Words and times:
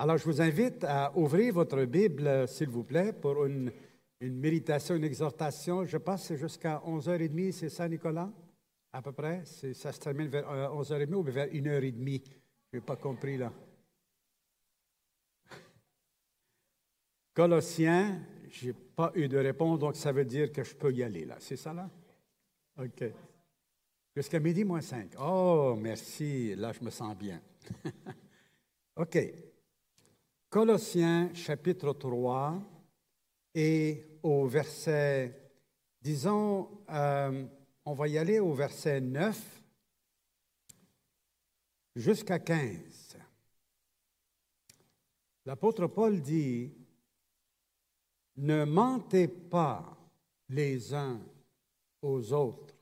Alors, 0.00 0.16
je 0.16 0.24
vous 0.26 0.40
invite 0.40 0.84
à 0.84 1.10
ouvrir 1.18 1.52
votre 1.52 1.84
Bible, 1.84 2.46
s'il 2.46 2.68
vous 2.68 2.84
plaît, 2.84 3.12
pour 3.12 3.44
une, 3.44 3.72
méditation, 4.20 4.94
une 4.94 5.02
exhortation. 5.02 5.84
Je 5.84 5.96
pense 5.96 6.28
que 6.28 6.36
jusqu'à 6.36 6.80
11h30, 6.86 7.50
c'est 7.50 7.68
ça, 7.68 7.88
Nicolas? 7.88 8.30
À 8.92 9.02
peu 9.02 9.10
près? 9.10 9.44
Ça 9.44 9.90
se 9.90 9.98
termine 9.98 10.28
vers 10.28 10.44
11h30 10.48 11.12
euh, 11.12 11.16
ou 11.16 11.22
vers 11.24 11.48
1h30? 11.48 12.22
Je 12.72 12.76
n'ai 12.76 12.80
pas 12.80 12.94
compris, 12.94 13.38
là. 13.38 13.52
Colossiens, 17.34 18.20
je 18.50 18.68
n'ai 18.68 18.72
pas 18.72 19.10
eu 19.16 19.26
de 19.26 19.38
réponse, 19.38 19.80
donc 19.80 19.96
ça 19.96 20.12
veut 20.12 20.24
dire 20.24 20.52
que 20.52 20.62
je 20.62 20.76
peux 20.76 20.92
y 20.92 21.02
aller, 21.02 21.24
là. 21.24 21.38
C'est 21.40 21.56
ça, 21.56 21.72
là? 21.72 21.90
OK. 22.80 23.02
Jusqu'à 24.14 24.38
midi 24.38 24.62
moins 24.62 24.80
5. 24.80 25.14
Oh, 25.20 25.76
merci. 25.76 26.54
Là, 26.54 26.72
je 26.72 26.84
me 26.84 26.90
sens 26.90 27.16
bien. 27.16 27.42
OK. 28.96 29.47
Colossiens 30.50 31.34
chapitre 31.34 31.92
3 31.92 32.58
et 33.54 34.18
au 34.22 34.46
verset, 34.46 35.52
disons, 36.00 36.86
euh, 36.88 37.46
on 37.84 37.92
va 37.92 38.08
y 38.08 38.16
aller 38.16 38.40
au 38.40 38.54
verset 38.54 38.98
9 39.02 39.62
jusqu'à 41.96 42.38
15. 42.38 43.18
L'apôtre 45.44 45.86
Paul 45.86 46.22
dit, 46.22 46.72
ne 48.36 48.64
mentez 48.64 49.28
pas 49.28 49.98
les 50.48 50.94
uns 50.94 51.20
aux 52.00 52.32
autres. 52.32 52.77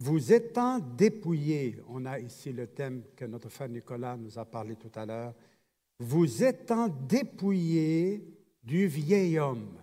Vous 0.00 0.32
étant 0.32 0.78
dépouillés, 0.78 1.76
on 1.86 2.06
a 2.06 2.18
ici 2.18 2.52
le 2.52 2.68
thème 2.68 3.02
que 3.14 3.26
notre 3.26 3.50
frère 3.50 3.68
Nicolas 3.68 4.16
nous 4.16 4.38
a 4.38 4.46
parlé 4.46 4.76
tout 4.76 4.90
à 4.94 5.04
l'heure, 5.04 5.34
vous 5.98 6.42
étant 6.42 6.88
dépouillés 6.88 8.24
du 8.62 8.86
vieil 8.86 9.38
homme 9.38 9.76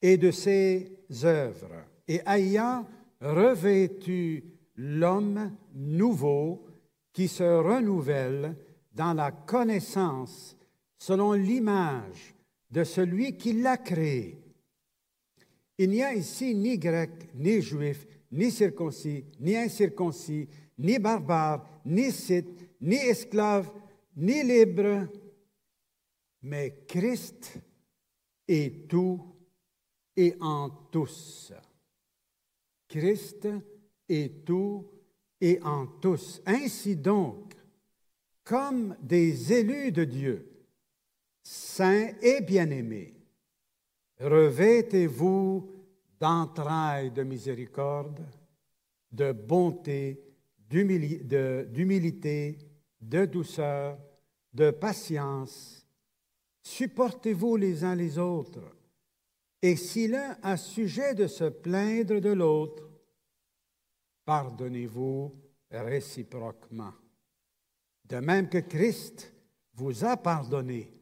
et 0.00 0.16
de 0.16 0.30
ses 0.30 0.96
œuvres, 1.24 1.84
et 2.06 2.20
ayant 2.24 2.86
revêtu 3.20 4.44
l'homme 4.76 5.50
nouveau 5.74 6.64
qui 7.12 7.26
se 7.26 7.42
renouvelle 7.42 8.54
dans 8.92 9.14
la 9.14 9.32
connaissance 9.32 10.56
selon 10.98 11.32
l'image 11.32 12.34
de 12.70 12.84
celui 12.84 13.36
qui 13.36 13.54
l'a 13.54 13.76
créé. 13.76 14.38
Il 15.78 15.90
n'y 15.90 16.02
a 16.02 16.14
ici 16.14 16.54
ni 16.54 16.78
grec, 16.78 17.10
ni 17.34 17.60
juif, 17.60 18.06
ni 18.30 18.50
circoncis, 18.50 19.24
ni 19.40 19.56
incirconcis, 19.56 20.48
ni 20.78 20.98
barbare, 20.98 21.62
ni 21.84 22.10
scythe, 22.10 22.68
ni 22.80 22.96
esclave, 22.96 23.70
ni 24.16 24.42
libre, 24.42 25.08
mais 26.42 26.84
Christ 26.86 27.58
est 28.46 28.88
tout 28.88 29.20
et 30.16 30.36
en 30.40 30.70
tous. 30.90 31.52
Christ 32.88 33.48
est 34.08 34.44
tout 34.44 34.86
et 35.40 35.60
en 35.62 35.86
tous. 35.86 36.40
Ainsi 36.46 36.96
donc, 36.96 37.54
comme 38.44 38.96
des 39.02 39.52
élus 39.52 39.92
de 39.92 40.04
Dieu, 40.04 40.48
saints 41.42 42.12
et 42.22 42.40
bien-aimés, 42.40 43.14
revêtez-vous 44.20 45.75
d'entrailles 46.18 47.10
de 47.10 47.22
miséricorde, 47.22 48.24
de 49.12 49.32
bonté, 49.32 50.22
d'humilité, 50.68 52.58
de 53.00 53.24
douceur, 53.24 53.98
de 54.52 54.70
patience. 54.70 55.86
Supportez-vous 56.62 57.56
les 57.56 57.84
uns 57.84 57.94
les 57.94 58.18
autres. 58.18 58.76
Et 59.62 59.76
si 59.76 60.08
l'un 60.08 60.36
a 60.42 60.56
sujet 60.56 61.14
de 61.14 61.26
se 61.26 61.44
plaindre 61.44 62.20
de 62.20 62.32
l'autre, 62.32 62.88
pardonnez-vous 64.24 65.32
réciproquement. 65.70 66.92
De 68.04 68.16
même 68.16 68.48
que 68.48 68.58
Christ 68.58 69.32
vous 69.74 70.04
a 70.04 70.16
pardonné, 70.16 70.92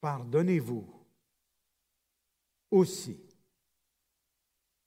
pardonnez-vous 0.00 0.86
aussi. 2.70 3.27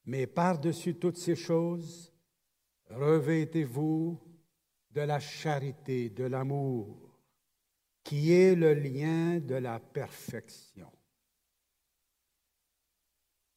Mais 0.06 0.28
par-dessus 0.28 0.95
toutes 0.95 1.17
ces 1.17 1.35
choses, 1.35 2.12
revêtez-vous 2.89 4.19
de 4.91 5.01
la 5.01 5.19
charité, 5.19 6.09
de 6.09 6.25
l'amour, 6.25 6.97
qui 8.03 8.34
est 8.34 8.56
le 8.56 8.73
lien 8.73 9.40
de 9.40 9.56
la 9.56 9.79
perfection. 9.79 10.91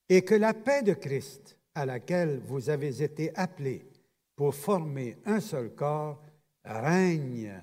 Et 0.09 0.23
que 0.23 0.35
la 0.35 0.53
paix 0.55 0.83
de 0.83 0.93
Christ, 0.93 1.59
à 1.75 1.87
laquelle 1.87 2.39
vous 2.41 2.69
avez 2.69 3.03
été 3.03 3.35
appelés 3.37 3.91
pour 4.37 4.55
former 4.55 5.17
un 5.25 5.41
seul 5.41 5.75
corps, 5.75 6.23
règne 6.65 7.63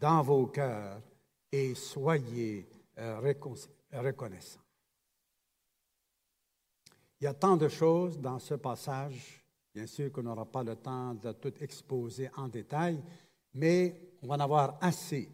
dans 0.00 0.22
vos 0.22 0.46
cœurs 0.46 1.02
et 1.50 1.74
soyez 1.74 2.66
reconnaissants. 3.92 4.61
Il 7.22 7.26
y 7.26 7.28
a 7.28 7.34
tant 7.34 7.56
de 7.56 7.68
choses 7.68 8.18
dans 8.18 8.40
ce 8.40 8.54
passage, 8.54 9.44
bien 9.72 9.86
sûr 9.86 10.10
qu'on 10.10 10.24
n'aura 10.24 10.44
pas 10.44 10.64
le 10.64 10.74
temps 10.74 11.14
de 11.14 11.30
tout 11.30 11.54
exposer 11.62 12.28
en 12.36 12.48
détail, 12.48 13.00
mais 13.54 14.16
on 14.20 14.26
va 14.26 14.34
en 14.34 14.40
avoir 14.40 14.76
assez 14.80 15.30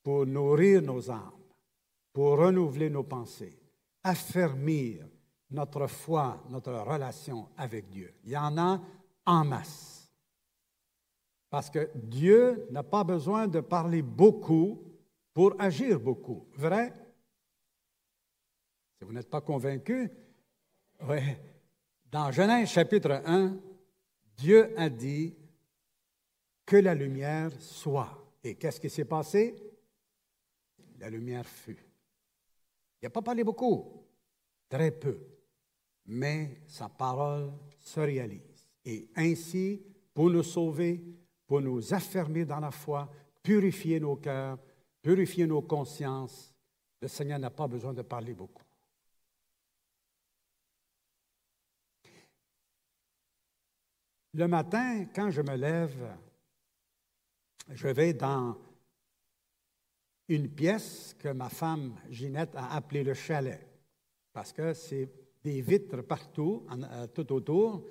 pour 0.00 0.26
nourrir 0.26 0.80
nos 0.80 1.10
âmes, 1.10 1.32
pour 2.12 2.38
renouveler 2.38 2.88
nos 2.88 3.02
pensées, 3.02 3.58
affermir 4.04 5.08
notre 5.50 5.88
foi, 5.88 6.40
notre 6.50 6.72
relation 6.72 7.48
avec 7.56 7.88
Dieu. 7.88 8.14
Il 8.22 8.30
y 8.30 8.36
en 8.36 8.56
a 8.56 8.80
en 9.26 9.44
masse. 9.44 10.08
Parce 11.50 11.68
que 11.68 11.90
Dieu 11.96 12.68
n'a 12.70 12.84
pas 12.84 13.02
besoin 13.02 13.48
de 13.48 13.58
parler 13.58 14.02
beaucoup 14.02 14.84
pour 15.32 15.60
agir 15.60 15.98
beaucoup. 15.98 16.46
Vrai? 16.52 16.94
Si 18.96 19.04
vous 19.04 19.12
n'êtes 19.12 19.28
pas 19.30 19.40
convaincu, 19.40 20.12
oui. 21.08 21.18
Dans 22.10 22.30
Genèse 22.30 22.68
chapitre 22.70 23.22
1, 23.24 23.56
Dieu 24.36 24.72
a 24.78 24.88
dit 24.88 25.34
que 26.64 26.76
la 26.76 26.94
lumière 26.94 27.50
soit. 27.60 28.10
Et 28.42 28.54
qu'est-ce 28.54 28.80
qui 28.80 28.90
s'est 28.90 29.04
passé? 29.04 29.54
La 30.98 31.10
lumière 31.10 31.46
fut. 31.46 31.78
Il 33.00 33.06
n'a 33.06 33.10
pas 33.10 33.22
parlé 33.22 33.44
beaucoup, 33.44 34.06
très 34.68 34.90
peu, 34.90 35.18
mais 36.06 36.62
sa 36.66 36.88
parole 36.88 37.52
se 37.78 38.00
réalise. 38.00 38.68
Et 38.84 39.08
ainsi, 39.16 39.82
pour 40.12 40.30
nous 40.30 40.42
sauver, 40.42 41.02
pour 41.46 41.60
nous 41.60 41.92
affermir 41.92 42.46
dans 42.46 42.60
la 42.60 42.70
foi, 42.70 43.10
purifier 43.42 44.00
nos 44.00 44.16
cœurs, 44.16 44.58
purifier 45.02 45.46
nos 45.46 45.62
consciences, 45.62 46.54
le 47.00 47.08
Seigneur 47.08 47.38
n'a 47.38 47.50
pas 47.50 47.68
besoin 47.68 47.92
de 47.92 48.02
parler 48.02 48.32
beaucoup. 48.32 48.63
Le 54.36 54.48
matin, 54.48 55.04
quand 55.14 55.30
je 55.30 55.42
me 55.42 55.54
lève, 55.54 55.94
je 57.70 57.86
vais 57.86 58.14
dans 58.14 58.56
une 60.26 60.48
pièce 60.48 61.14
que 61.20 61.28
ma 61.28 61.48
femme 61.48 61.94
Ginette 62.10 62.56
a 62.56 62.74
appelée 62.74 63.04
le 63.04 63.14
chalet, 63.14 63.64
parce 64.32 64.52
que 64.52 64.74
c'est 64.74 65.08
des 65.44 65.60
vitres 65.60 66.02
partout, 66.02 66.66
euh, 66.68 67.06
tout 67.14 67.32
autour, 67.32 67.84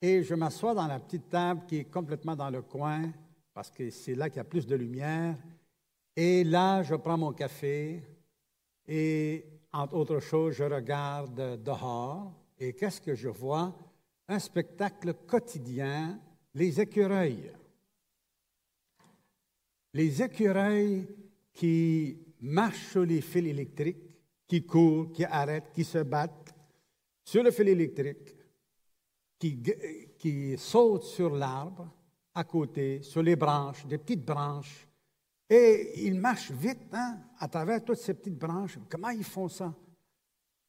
et 0.00 0.22
je 0.22 0.36
m'assois 0.36 0.72
dans 0.72 0.86
la 0.86 1.00
petite 1.00 1.28
table 1.28 1.62
qui 1.66 1.78
est 1.78 1.90
complètement 1.90 2.36
dans 2.36 2.50
le 2.50 2.62
coin, 2.62 3.10
parce 3.52 3.72
que 3.72 3.90
c'est 3.90 4.14
là 4.14 4.30
qu'il 4.30 4.36
y 4.36 4.40
a 4.40 4.44
plus 4.44 4.68
de 4.68 4.76
lumière, 4.76 5.36
et 6.14 6.44
là, 6.44 6.84
je 6.84 6.94
prends 6.94 7.18
mon 7.18 7.32
café, 7.32 8.04
et 8.86 9.44
entre 9.72 9.94
autres 9.94 10.20
choses, 10.20 10.54
je 10.54 10.62
regarde 10.62 11.60
dehors, 11.60 12.32
et 12.56 12.72
qu'est-ce 12.72 13.00
que 13.00 13.16
je 13.16 13.28
vois? 13.28 13.74
Un 14.28 14.38
spectacle 14.38 15.14
quotidien, 15.26 16.20
les 16.54 16.80
écureuils. 16.80 17.52
Les 19.94 20.22
écureuils 20.22 21.06
qui 21.52 22.18
marchent 22.40 22.90
sur 22.90 23.04
les 23.04 23.20
fils 23.20 23.46
électriques, 23.46 24.18
qui 24.46 24.64
courent, 24.64 25.12
qui 25.12 25.24
arrêtent, 25.24 25.72
qui 25.72 25.84
se 25.84 25.98
battent 25.98 26.54
sur 27.24 27.42
le 27.42 27.50
fil 27.50 27.68
électrique, 27.68 28.36
qui, 29.38 30.54
sautent 30.56 31.04
sur 31.04 31.30
l'arbre 31.30 31.88
à 32.34 32.44
côté, 32.44 33.02
sur 33.02 33.22
les 33.22 33.36
branches, 33.36 33.86
des 33.86 33.98
petites 33.98 34.24
branches. 34.24 34.86
Et 35.48 36.04
ils 36.06 36.18
marchent 36.18 36.52
vite 36.52 36.92
hein, 36.92 37.18
à 37.38 37.48
travers 37.48 37.84
toutes 37.84 37.98
ces 37.98 38.14
petites 38.14 38.38
branches. 38.38 38.78
Comment 38.88 39.10
ils 39.10 39.24
font 39.24 39.48
ça? 39.48 39.74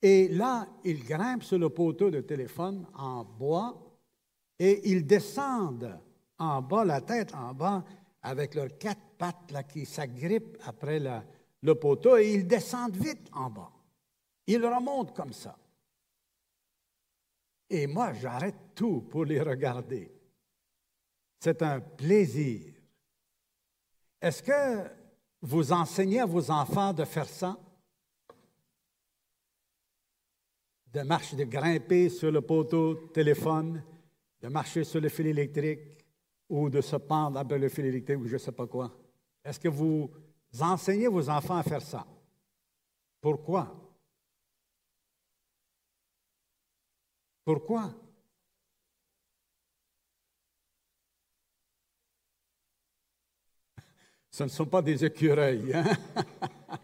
Et 0.06 0.28
là, 0.28 0.68
ils 0.84 1.02
grimpent 1.02 1.44
sur 1.44 1.58
le 1.58 1.70
poteau 1.70 2.12
de 2.12 2.20
téléphone 2.20 2.86
en 2.94 3.24
bois 3.24 3.74
et 4.60 4.92
ils 4.92 5.08
descendent 5.08 5.98
en 6.38 6.62
bas, 6.62 6.84
la 6.84 7.00
tête 7.00 7.34
en 7.34 7.54
bas, 7.54 7.86
avec 8.22 8.54
leurs 8.54 8.78
quatre 8.78 9.16
pattes 9.18 9.50
là, 9.52 9.64
qui 9.64 9.86
s'agrippent 9.86 10.58
après 10.66 11.00
le 11.62 11.76
poteau 11.76 12.18
et 12.18 12.34
ils 12.34 12.46
descendent 12.46 12.98
vite 12.98 13.30
en 13.32 13.50
bas. 13.50 13.72
Ils 14.46 14.66
remontent 14.66 15.14
comme 15.14 15.32
ça. 15.32 15.58
Et 17.70 17.88
moi, 17.88 18.12
j'arrête 18.12 18.76
tout 18.76 19.04
pour 19.10 19.24
les 19.24 19.40
regarder. 19.40 20.12
C'est 21.40 21.62
un 21.62 21.80
plaisir. 21.80 22.74
Est-ce 24.22 24.44
que 24.44 24.90
vous 25.42 25.72
enseignez 25.72 26.20
à 26.20 26.26
vos 26.26 26.52
enfants 26.52 26.92
de 26.92 27.06
faire 27.06 27.30
ça? 27.30 27.58
De 30.94 31.02
marcher, 31.02 31.36
de 31.36 31.46
grimper 31.46 32.10
sur 32.10 32.32
le 32.32 32.42
poteau 32.42 33.10
téléphone, 33.14 33.84
de 34.42 34.48
marcher 34.48 34.84
sur 34.84 35.02
le 35.02 35.10
fil 35.10 35.26
électrique 35.26 36.06
ou 36.48 36.70
de 36.70 36.82
se 36.82 36.96
pendre 36.98 37.40
après 37.40 37.58
le 37.58 37.68
fil 37.68 37.86
électrique 37.86 38.20
ou 38.20 38.28
je 38.28 38.34
ne 38.34 38.38
sais 38.38 38.52
pas 38.52 38.68
quoi. 38.68 38.96
Est-ce 39.44 39.60
que 39.60 39.70
vous 39.70 40.12
enseignez 40.60 41.08
vos 41.08 41.28
enfants 41.30 41.58
à 41.58 41.64
faire 41.64 41.82
ça? 41.82 42.06
Pourquoi? 43.20 43.76
Pourquoi? 47.44 47.92
Ce 54.30 54.44
ne 54.44 54.50
sont 54.50 54.66
pas 54.66 54.82
des 54.82 55.04
écureuils. 55.04 55.74
Hein? 55.74 55.86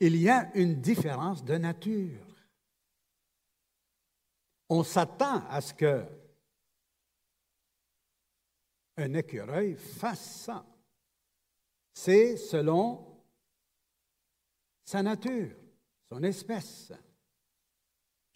Il 0.00 0.16
y 0.16 0.28
a 0.28 0.50
une 0.56 0.80
différence 0.80 1.44
de 1.44 1.56
nature. 1.56 2.33
On 4.76 4.82
s'attend 4.82 5.46
à 5.48 5.60
ce 5.60 5.72
que 5.72 6.04
un 8.96 9.14
écureuil 9.14 9.76
fasse 9.76 10.42
ça. 10.46 10.66
C'est 11.92 12.36
selon 12.36 13.22
sa 14.84 15.00
nature, 15.00 15.54
son 16.08 16.24
espèce. 16.24 16.92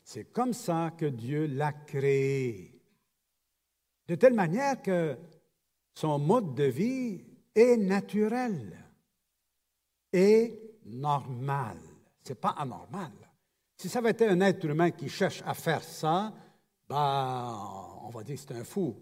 C'est 0.04 0.26
comme 0.26 0.52
ça 0.52 0.92
que 0.96 1.06
Dieu 1.06 1.46
l'a 1.46 1.72
créé. 1.72 2.80
De 4.06 4.14
telle 4.14 4.34
manière 4.34 4.80
que 4.80 5.18
son 5.92 6.20
mode 6.20 6.54
de 6.54 6.64
vie 6.64 7.20
est 7.52 7.76
naturel 7.76 8.78
et 10.12 10.78
normal. 10.84 11.80
Ce 12.22 12.28
n'est 12.28 12.36
pas 12.36 12.50
anormal. 12.50 13.27
Si 13.78 13.88
ça 13.88 14.00
avait 14.00 14.10
été 14.10 14.26
un 14.26 14.40
être 14.40 14.64
humain 14.64 14.90
qui 14.90 15.08
cherche 15.08 15.40
à 15.46 15.54
faire 15.54 15.84
ça, 15.84 16.34
ben, 16.88 17.56
on 18.02 18.08
va 18.08 18.24
dire 18.24 18.34
que 18.34 18.40
c'est 18.40 18.52
un 18.52 18.64
fou. 18.64 18.96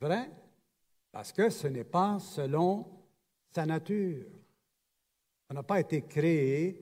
Vrai? 0.00 0.30
Parce 1.10 1.32
que 1.32 1.50
ce 1.50 1.66
n'est 1.66 1.84
pas 1.84 2.20
selon 2.20 2.86
sa 3.50 3.66
nature. 3.66 4.24
On 5.50 5.54
n'a 5.54 5.64
pas 5.64 5.80
été 5.80 6.02
créé 6.02 6.80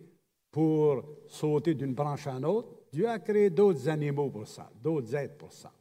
pour 0.51 1.03
sauter 1.27 1.75
d'une 1.75 1.95
branche 1.95 2.27
à 2.27 2.33
une 2.33 2.45
autre. 2.45 2.83
Dieu 2.93 3.09
a 3.09 3.19
créé 3.19 3.49
d'autres 3.49 3.89
animaux 3.89 4.29
pour 4.29 4.47
ça, 4.47 4.71
d'autres 4.75 5.15
êtres 5.15 5.39
pour 5.39 5.53
ça. 5.53 5.73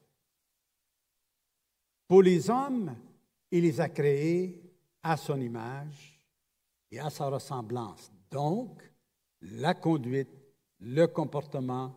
Pour 2.07 2.23
les 2.23 2.49
hommes, 2.49 2.95
il 3.51 3.63
les 3.63 3.81
a 3.81 3.89
créés 3.89 4.61
à 5.03 5.17
son 5.17 5.39
image 5.41 6.19
et 6.91 6.99
à 6.99 7.09
sa 7.09 7.27
ressemblance. 7.27 8.09
Donc, 8.31 8.88
la 9.41 9.73
conduite, 9.73 10.29
le 10.79 11.05
comportement, 11.07 11.95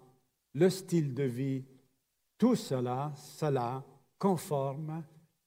le 0.54 0.70
style 0.70 1.14
de 1.14 1.24
vie, 1.24 1.64
tout 2.38 2.56
cela, 2.56 3.12
cela 3.16 3.84
conforme 4.18 5.04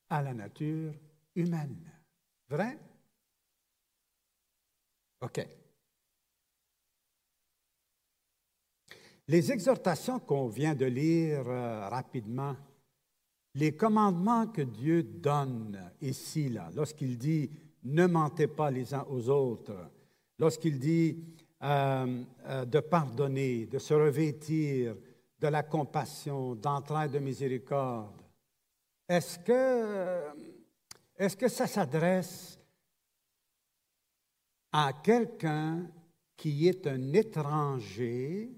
à 0.10 0.22
la 0.22 0.34
nature 0.34 0.94
humaine. 1.36 1.92
Vrai? 2.50 2.78
OK. 5.22 5.48
Les 9.28 9.52
exhortations 9.52 10.20
qu'on 10.20 10.48
vient 10.48 10.76
de 10.76 10.86
lire 10.86 11.50
euh, 11.50 11.90
rapidement, 11.90 12.56
les 13.56 13.76
commandements 13.76 14.48
que 14.48 14.62
Dieu 14.62 15.02
donne 15.02 15.92
ici, 16.02 16.50
là, 16.50 16.70
lorsqu'il 16.76 17.18
dit 17.18 17.50
ne 17.84 18.06
mentez 18.06 18.48
pas 18.48 18.70
les 18.70 18.94
uns 18.94 19.06
aux 19.10 19.30
autres, 19.30 19.90
lorsqu'il 20.38 20.80
dit 20.80 21.24
euh, 21.66 22.24
euh, 22.46 22.66
de 22.66 22.80
pardonner, 22.80 23.66
de 23.66 23.80
se 23.80 23.96
revêtir 23.96 24.96
de 25.40 25.48
la 25.48 25.64
compassion, 25.64 26.54
d'entraide 26.54 27.12
de 27.12 27.18
miséricorde, 27.20 28.22
est-ce 29.10 29.40
que, 29.40 30.30
que 31.36 31.48
ça 31.48 31.66
s'adresse 31.66 32.60
à 34.72 34.94
quelqu'un 35.04 35.90
qui 36.38 36.68
est 36.68 36.86
un 36.86 37.14
étranger 37.14 38.52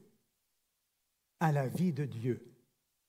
à 1.39 1.53
la 1.53 1.69
vie 1.69 1.93
de 1.93 2.03
Dieu, 2.03 2.45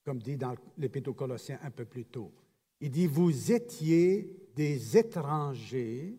comme 0.05 0.23
dit 0.23 0.37
dans 0.37 0.55
l'Épître 0.77 1.11
aux 1.11 1.15
Colossiens 1.15 1.59
un 1.62 1.73
peu 1.73 1.85
plus 1.85 2.05
tôt? 2.05 2.33
Il 2.81 2.93
dit, 2.93 3.09
vous 3.09 3.50
étiez 3.50 4.49
des 4.55 4.97
étrangers 4.97 6.17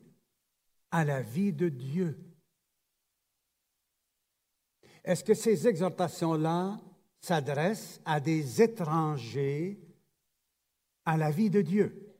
à 0.91 1.05
la 1.05 1.21
vie 1.21 1.53
de 1.53 1.69
Dieu. 1.69 2.17
Est-ce 5.03 5.23
que 5.23 5.33
ces 5.33 5.67
exhortations-là 5.67 6.79
s'adressent 7.19 8.01
à 8.05 8.19
des 8.19 8.61
étrangers 8.61 9.79
à 11.05 11.17
la 11.17 11.31
vie 11.31 11.49
de 11.49 11.61
Dieu? 11.61 12.15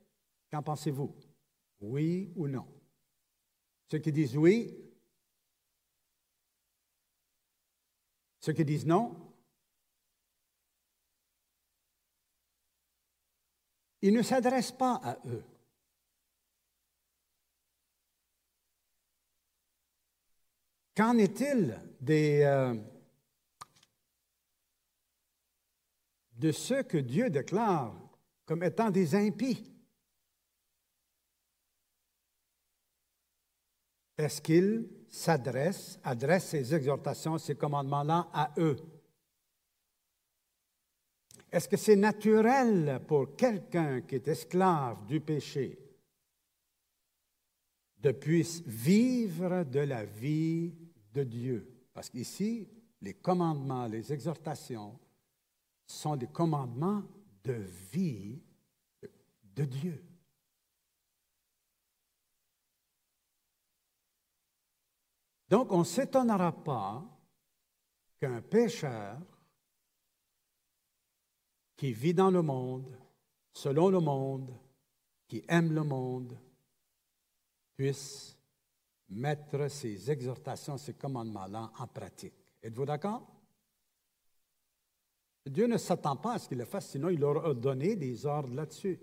Qu'en 0.50 0.62
pensez-vous? 0.62 1.14
Oui 1.80 2.32
ou 2.36 2.48
non? 2.48 2.66
Ceux 3.90 3.98
qui 3.98 4.12
disent 4.12 4.36
oui, 4.36 4.76
ceux 8.40 8.52
qui 8.52 8.64
disent 8.64 8.86
non, 8.86 9.30
Il 14.02 14.14
ne 14.14 14.22
s'adresse 14.22 14.72
pas 14.72 15.00
à 15.04 15.18
eux. 15.26 15.44
Qu'en 20.96 21.18
est-il 21.18 21.78
euh, 22.08 22.74
de 26.32 26.52
ceux 26.52 26.82
que 26.82 26.98
Dieu 26.98 27.30
déclare 27.30 27.94
comme 28.46 28.62
étant 28.62 28.90
des 28.90 29.14
impies? 29.14 29.70
Est-ce 34.16 34.42
qu'il 34.42 34.88
s'adresse, 35.08 35.98
adresse 36.04 36.48
ses 36.48 36.74
exhortations, 36.74 37.38
ses 37.38 37.54
commandements-là 37.54 38.28
à 38.32 38.52
eux? 38.58 38.76
Est-ce 41.52 41.68
que 41.68 41.76
c'est 41.76 41.96
naturel 41.96 43.00
pour 43.08 43.34
quelqu'un 43.34 44.02
qui 44.02 44.14
est 44.16 44.28
esclave 44.28 45.04
du 45.06 45.20
péché 45.20 45.78
de 47.98 48.12
puisse 48.12 48.62
vivre 48.62 49.64
de 49.64 49.80
la 49.80 50.04
vie 50.04 50.74
de 51.12 51.24
Dieu? 51.24 51.69
Parce 51.92 52.08
qu'ici, 52.08 52.68
les 53.00 53.14
commandements, 53.14 53.86
les 53.86 54.12
exhortations 54.12 54.98
sont 55.86 56.16
des 56.16 56.28
commandements 56.28 57.02
de 57.42 57.52
vie 57.92 58.42
de 59.42 59.64
Dieu. 59.64 60.04
Donc, 65.48 65.72
on 65.72 65.80
ne 65.80 65.84
s'étonnera 65.84 66.52
pas 66.52 67.02
qu'un 68.20 68.40
pécheur 68.40 69.18
qui 71.76 71.92
vit 71.92 72.14
dans 72.14 72.30
le 72.30 72.42
monde, 72.42 72.96
selon 73.52 73.88
le 73.88 73.98
monde, 73.98 74.54
qui 75.26 75.42
aime 75.48 75.72
le 75.72 75.82
monde, 75.82 76.38
puisse 77.74 78.36
mettre 79.10 79.68
ces 79.68 80.10
exhortations, 80.10 80.78
ces 80.78 80.94
commandements-là 80.94 81.72
en 81.78 81.86
pratique. 81.86 82.34
Êtes-vous 82.62 82.86
d'accord? 82.86 83.26
Dieu 85.46 85.66
ne 85.66 85.78
s'attend 85.78 86.16
pas 86.16 86.34
à 86.34 86.38
ce 86.38 86.48
qu'il 86.48 86.58
le 86.58 86.64
fasse, 86.64 86.90
sinon 86.90 87.08
il 87.08 87.18
leur 87.18 87.54
donné 87.54 87.96
des 87.96 88.26
ordres 88.26 88.54
là-dessus. 88.54 89.00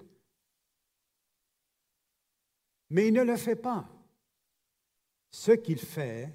Mais 2.90 3.08
il 3.08 3.14
ne 3.14 3.24
le 3.24 3.36
fait 3.36 3.56
pas. 3.56 3.90
Ce 5.30 5.52
qu'il 5.52 5.80
fait 5.80 6.34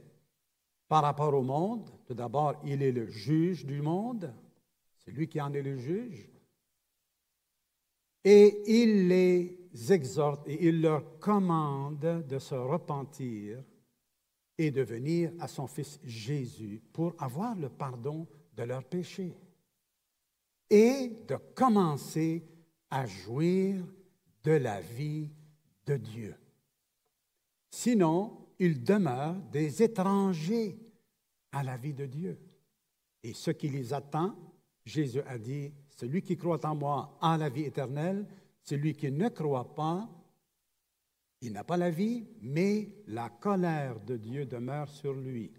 par 0.86 1.02
rapport 1.02 1.32
au 1.32 1.42
monde, 1.42 1.90
tout 2.04 2.14
d'abord, 2.14 2.60
il 2.64 2.82
est 2.82 2.92
le 2.92 3.06
juge 3.06 3.64
du 3.64 3.80
monde, 3.80 4.34
c'est 4.98 5.10
lui 5.10 5.28
qui 5.28 5.40
en 5.40 5.52
est 5.54 5.62
le 5.62 5.76
juge. 5.76 6.28
Et 8.24 8.62
il 8.66 9.08
les 9.08 9.61
exhorte 9.90 10.46
et 10.46 10.68
il 10.68 10.80
leur 10.82 11.18
commande 11.18 12.24
de 12.26 12.38
se 12.38 12.54
repentir 12.54 13.62
et 14.58 14.70
de 14.70 14.82
venir 14.82 15.32
à 15.40 15.48
son 15.48 15.66
Fils 15.66 15.98
Jésus 16.04 16.82
pour 16.92 17.14
avoir 17.18 17.54
le 17.56 17.68
pardon 17.68 18.26
de 18.56 18.62
leurs 18.62 18.84
péchés 18.84 19.34
et 20.68 21.10
de 21.26 21.36
commencer 21.54 22.44
à 22.90 23.06
jouir 23.06 23.84
de 24.44 24.52
la 24.52 24.80
vie 24.80 25.30
de 25.86 25.96
Dieu. 25.96 26.34
Sinon, 27.70 28.46
ils 28.58 28.82
demeurent 28.82 29.40
des 29.50 29.82
étrangers 29.82 30.78
à 31.50 31.62
la 31.62 31.76
vie 31.76 31.94
de 31.94 32.06
Dieu. 32.06 32.38
Et 33.22 33.34
ce 33.34 33.50
qui 33.50 33.68
les 33.68 33.92
attend, 33.92 34.34
Jésus 34.84 35.22
a 35.26 35.38
dit, 35.38 35.72
celui 35.96 36.22
qui 36.22 36.36
croit 36.36 36.64
en 36.66 36.74
moi 36.74 37.18
a 37.20 37.36
la 37.36 37.48
vie 37.48 37.64
éternelle, 37.64 38.26
celui 38.62 38.94
qui 38.94 39.10
ne 39.10 39.28
croit 39.28 39.74
pas, 39.74 40.08
il 41.40 41.52
n'a 41.52 41.64
pas 41.64 41.76
la 41.76 41.90
vie, 41.90 42.26
mais 42.40 42.88
la 43.08 43.28
colère 43.28 44.00
de 44.00 44.16
Dieu 44.16 44.46
demeure 44.46 44.88
sur 44.88 45.12
lui. 45.12 45.52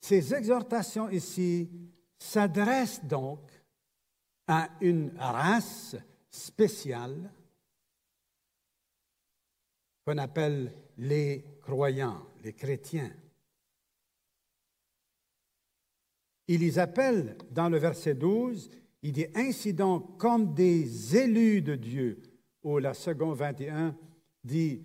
Ces 0.00 0.34
exhortations 0.34 1.10
ici 1.10 1.70
s'adressent 2.18 3.04
donc 3.04 3.50
à 4.46 4.68
une 4.80 5.12
race 5.16 5.96
spéciale 6.30 7.32
qu'on 10.04 10.18
appelle 10.18 10.72
les 10.98 11.44
croyants, 11.62 12.26
les 12.42 12.52
chrétiens. 12.52 13.12
Il 16.46 16.60
les 16.60 16.78
appelle 16.78 17.38
dans 17.50 17.70
le 17.70 17.78
verset 17.78 18.14
12, 18.14 18.70
il 19.04 19.12
dit 19.12 19.26
Ainsi 19.34 19.74
donc, 19.74 20.18
comme 20.18 20.54
des 20.54 21.16
élus 21.16 21.60
de 21.60 21.76
Dieu, 21.76 22.22
ou 22.62 22.78
la 22.78 22.94
seconde 22.94 23.36
21 23.36 23.96
dit 24.42 24.82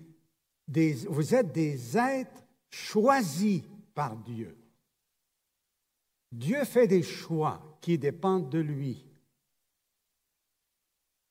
Vous 1.08 1.34
êtes 1.34 1.54
des 1.54 1.98
êtres 1.98 2.44
choisis 2.70 3.64
par 3.96 4.18
Dieu. 4.18 4.56
Dieu 6.32 6.64
fait 6.66 6.86
des 6.86 7.02
choix 7.02 7.80
qui 7.82 7.98
dépendent 7.98 8.50
de 8.50 8.60
lui. 8.60 9.06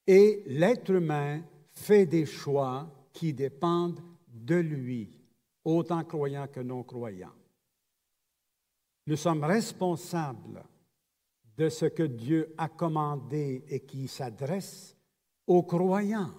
Et 0.07 0.43
l'être 0.47 0.89
humain 0.89 1.43
fait 1.71 2.07
des 2.07 2.25
choix 2.25 2.91
qui 3.13 3.33
dépendent 3.33 4.01
de 4.27 4.55
lui, 4.55 5.11
autant 5.63 6.03
croyants 6.03 6.47
que 6.47 6.59
non 6.59 6.83
croyants. 6.83 7.35
Nous 9.05 9.15
sommes 9.15 9.43
responsables 9.43 10.63
de 11.59 11.67
ce 11.67 11.87
que 11.87 12.03
Dieu 12.03 12.55
a 12.57 12.69
commandé 12.69 13.65
et 13.67 13.81
qui 13.81 14.07
s'adresse 14.07 14.95
aux 15.45 15.63
croyants. 15.63 16.33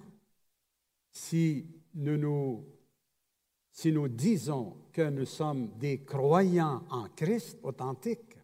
Si 1.11 1.63
nous, 1.93 2.17
nous, 2.17 2.65
si 3.71 3.91
nous 3.91 4.07
disons 4.07 4.87
que 4.91 5.07
nous 5.11 5.25
sommes 5.25 5.77
des 5.77 6.03
croyants 6.03 6.83
en 6.89 7.07
Christ 7.09 7.59
authentique, 7.61 8.35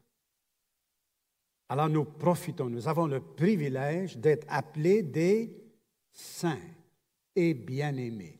alors 1.69 1.89
nous 1.89 2.05
profitons, 2.05 2.69
nous 2.69 2.87
avons 2.87 3.07
le 3.07 3.21
privilège 3.21 4.15
d'être 4.19 4.45
appelés 4.47 5.01
des 5.01 5.59
saints 6.11 6.61
et 7.35 7.55
bien-aimés. 7.55 8.39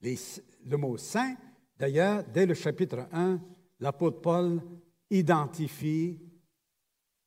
Le 0.00 0.76
mot 0.76 0.96
saint, 0.98 1.34
d'ailleurs, 1.76 2.22
dès 2.22 2.46
le 2.46 2.54
chapitre 2.54 3.08
1, 3.10 3.40
l'apôtre 3.80 4.20
Paul 4.20 4.62
identifie 5.10 6.25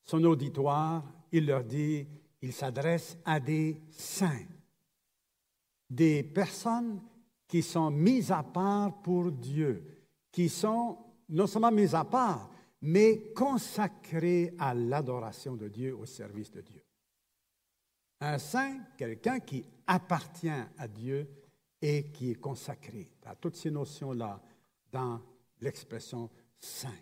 son 0.09 0.23
auditoire, 0.23 1.03
il 1.31 1.45
leur 1.45 1.63
dit, 1.63 2.07
il 2.41 2.51
s'adresse 2.51 3.19
à 3.23 3.39
des 3.39 3.79
saints, 3.91 4.47
des 5.87 6.23
personnes 6.23 6.99
qui 7.47 7.61
sont 7.61 7.91
mises 7.91 8.31
à 8.31 8.41
part 8.41 9.03
pour 9.03 9.31
Dieu, 9.31 10.07
qui 10.31 10.49
sont 10.49 10.97
non 11.29 11.45
seulement 11.45 11.71
mises 11.71 11.93
à 11.93 12.05
part, 12.05 12.49
mais 12.81 13.31
consacrées 13.35 14.55
à 14.57 14.73
l'adoration 14.73 15.55
de 15.55 15.67
Dieu, 15.67 15.95
au 15.95 16.07
service 16.07 16.49
de 16.49 16.61
Dieu. 16.61 16.83
Un 18.21 18.39
saint, 18.39 18.79
quelqu'un 18.97 19.39
qui 19.39 19.63
appartient 19.85 20.49
à 20.49 20.87
Dieu 20.87 21.29
et 21.79 22.09
qui 22.09 22.31
est 22.31 22.41
consacré. 22.41 23.11
à 23.27 23.35
toutes 23.35 23.57
ces 23.57 23.69
notions-là 23.69 24.41
dans 24.91 25.21
l'expression 25.61 26.31
saint. 26.59 26.97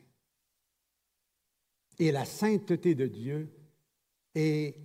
Et 2.00 2.12
la 2.12 2.26
sainteté 2.26 2.96
de 2.96 3.08
Dieu 3.08 3.50
et 4.36 4.76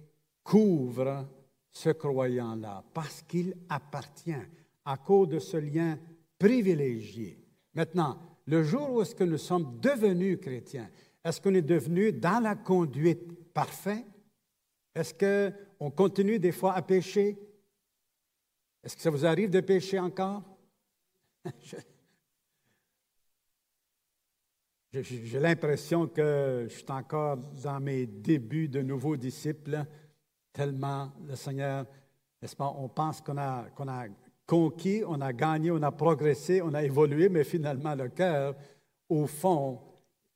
couvre 0.43 1.27
ce 1.71 1.91
croyant-là 1.91 2.85
parce 2.95 3.23
qu'il 3.23 3.55
appartient 3.69 4.35
à 4.85 4.97
cause 4.97 5.29
de 5.29 5.39
ce 5.39 5.57
lien 5.57 5.99
privilégié. 6.39 7.39
Maintenant, 7.75 8.19
le 8.47 8.63
jour 8.63 8.91
où 8.91 9.03
est-ce 9.03 9.15
que 9.15 9.25
nous 9.25 9.39
sommes 9.39 9.79
devenus 9.81 10.39
chrétiens, 10.41 10.91
est-ce 11.25 11.41
qu'on 11.41 11.55
est 11.55 11.63
devenu 11.63 12.13
dans 12.13 12.43
la 12.43 12.57
conduite 12.57 13.53
parfaite? 13.53 14.07
Est-ce 14.95 15.15
qu'on 15.15 15.91
continue 15.91 16.39
des 16.39 16.53
fois 16.53 16.75
à 16.75 16.83
pécher? 16.83 17.39
Est-ce 18.83 18.97
que 18.97 19.03
ça 19.03 19.11
vous 19.11 19.25
arrive 19.25 19.51
de 19.51 19.61
pécher 19.61 19.99
encore? 19.99 20.43
J'ai 24.93 25.41
l'impression 25.41 26.07
que 26.07 26.67
je 26.69 26.75
suis 26.75 26.91
encore 26.91 27.39
dans 27.39 27.81
mes 27.81 28.05
débuts 28.07 28.69
de 28.69 28.83
nouveaux 28.83 29.17
disciples, 29.17 29.87
tellement 30.53 31.11
le 31.27 31.35
Seigneur, 31.35 31.87
n'est-ce 32.41 32.55
pas, 32.55 32.75
on 32.77 32.91
pense 32.91 33.23
qu'on 33.23 33.39
a, 33.39 33.65
conquis, 34.47 35.03
on 35.07 35.23
a 35.23 35.33
gagné, 35.33 35.71
on 35.71 35.83
a 35.83 35.91
progressé, 35.93 36.61
on 36.61 36.75
a 36.75 36.83
évolué, 36.83 37.31
mais 37.31 37.43
finalement 37.43 37.95
le 37.95 38.11
cœur, 38.11 38.55
au 39.09 39.27
fond, 39.27 39.81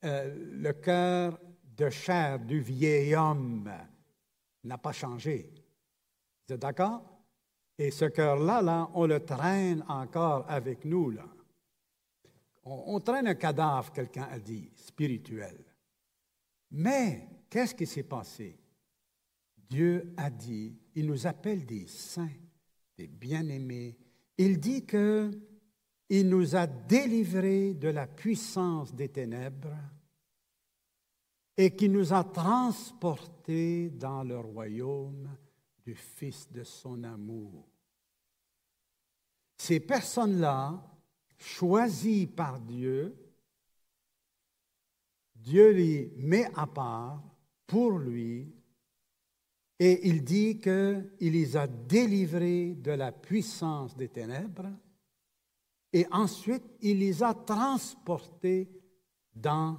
euh, 0.03 0.35
le 0.53 0.73
cœur 0.73 1.39
de 1.63 1.91
chair 1.91 2.39
du 2.39 2.59
vieil 2.59 3.13
homme 3.13 3.71
n'a 4.63 4.79
pas 4.79 4.91
changé. 4.91 5.51
Vous 6.47 6.55
êtes 6.55 6.61
d'accord? 6.61 7.03
Et 7.77 7.91
ce 7.91 8.05
cœur-là, 8.05 8.63
là, 8.63 8.89
on 8.95 9.05
le 9.05 9.19
traîne 9.19 9.83
encore 9.87 10.45
avec 10.49 10.83
nous. 10.83 11.11
Là. 11.11 11.25
On, 12.69 12.99
traîne 12.99 13.27
un 13.27 13.35
cadavre, 13.35 13.93
quelqu'un 13.93 14.27
a 14.29 14.39
dit, 14.39 14.69
spirituel. 14.75 15.63
Mais 16.71 17.27
qu'est-ce 17.49 17.73
qui 17.73 17.85
s'est 17.85 18.03
passé? 18.03 18.59
Dieu 19.69 20.13
a 20.17 20.29
dit, 20.29 20.77
il 20.95 21.05
nous 21.05 21.27
appelle 21.27 21.65
des 21.65 21.87
saints, 21.87 22.27
des 22.97 23.07
bien-aimés. 23.07 23.97
Il 24.37 24.59
dit 24.59 24.85
que 24.85 25.31
il 26.09 26.29
nous 26.29 26.55
a 26.55 26.67
délivrés 26.67 27.73
de 27.73 27.89
la 27.89 28.07
puissance 28.07 28.93
des 28.93 29.09
ténèbres 29.09 29.75
et 31.55 31.75
qu'il 31.75 31.91
nous 31.91 32.13
a 32.13 32.23
transportés 32.23 33.89
dans 33.89 34.23
le 34.23 34.39
royaume 34.39 35.29
du 35.83 35.95
Fils 35.95 36.49
de 36.51 36.63
son 36.63 37.03
amour. 37.03 37.67
Ces 39.57 39.79
personnes-là 39.79 40.81
choisis 41.37 42.27
par 42.27 42.59
Dieu, 42.59 43.15
Dieu 45.35 45.71
les 45.71 46.11
met 46.17 46.49
à 46.55 46.67
part 46.67 47.23
pour 47.65 47.99
lui 47.99 48.53
et 49.79 50.07
il 50.07 50.23
dit 50.23 50.59
qu'il 50.59 51.11
les 51.19 51.55
a 51.55 51.67
délivrés 51.67 52.73
de 52.73 52.91
la 52.91 53.11
puissance 53.11 53.95
des 53.95 54.09
ténèbres 54.09 54.69
et 55.93 56.05
ensuite 56.11 56.63
il 56.81 56.99
les 56.99 57.21
a 57.23 57.33
transportés 57.33 58.69
dans 59.33 59.77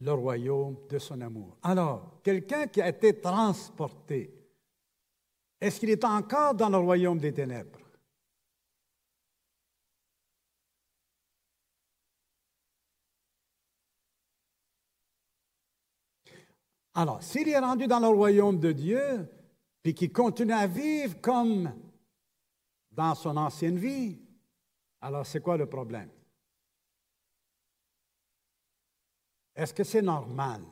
le 0.00 0.12
royaume 0.12 0.76
de 0.88 0.98
son 0.98 1.20
amour. 1.20 1.56
Alors, 1.62 2.20
quelqu'un 2.22 2.66
qui 2.66 2.82
a 2.82 2.88
été 2.88 3.20
transporté, 3.20 4.34
est-ce 5.60 5.78
qu'il 5.78 5.90
est 5.90 6.04
encore 6.04 6.54
dans 6.54 6.68
le 6.68 6.78
royaume 6.78 7.18
des 7.18 7.32
ténèbres? 7.32 7.81
Alors, 16.94 17.22
s'il 17.22 17.48
est 17.48 17.58
rendu 17.58 17.86
dans 17.86 18.00
le 18.00 18.08
royaume 18.08 18.58
de 18.58 18.72
Dieu, 18.72 19.28
puis 19.82 19.94
qu'il 19.94 20.12
continue 20.12 20.52
à 20.52 20.66
vivre 20.66 21.20
comme 21.20 21.72
dans 22.90 23.14
son 23.14 23.36
ancienne 23.36 23.78
vie, 23.78 24.18
alors 25.00 25.26
c'est 25.26 25.40
quoi 25.40 25.56
le 25.56 25.66
problème? 25.66 26.10
Est-ce 29.54 29.74
que 29.74 29.84
c'est 29.84 30.02
normal? 30.02 30.62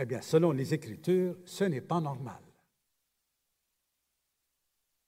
Eh 0.00 0.06
bien, 0.06 0.20
selon 0.20 0.52
les 0.52 0.72
Écritures, 0.72 1.36
ce 1.44 1.64
n'est 1.64 1.80
pas 1.80 2.00
normal. 2.00 2.40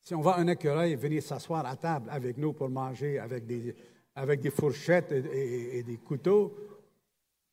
Si 0.02 0.14
on 0.14 0.20
voit 0.20 0.38
un 0.38 0.48
écureuil 0.48 0.96
venir 0.96 1.22
s'asseoir 1.22 1.64
à 1.64 1.76
table 1.76 2.10
avec 2.10 2.36
nous 2.36 2.52
pour 2.52 2.68
manger 2.68 3.18
avec 3.18 3.46
des, 3.46 3.76
avec 4.14 4.40
des 4.40 4.50
fourchettes 4.50 5.12
et 5.12 5.82
des 5.82 5.98
couteaux, 5.98 6.69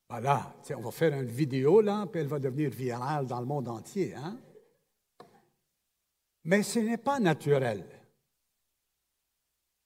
voilà, 0.10 0.56
on 0.76 0.82
va 0.82 0.92
faire 0.92 1.20
une 1.20 1.28
vidéo 1.28 1.82
là, 1.82 2.06
puis 2.06 2.22
elle 2.22 2.28
va 2.28 2.40
devenir 2.40 2.70
virale 2.70 3.28
dans 3.28 3.40
le 3.40 3.46
monde 3.46 3.68
entier. 3.68 4.14
Hein? 4.16 4.40
Mais 6.46 6.64
ce 6.64 6.80
n'est 6.80 6.98
pas 6.98 7.20
naturel. 7.20 7.86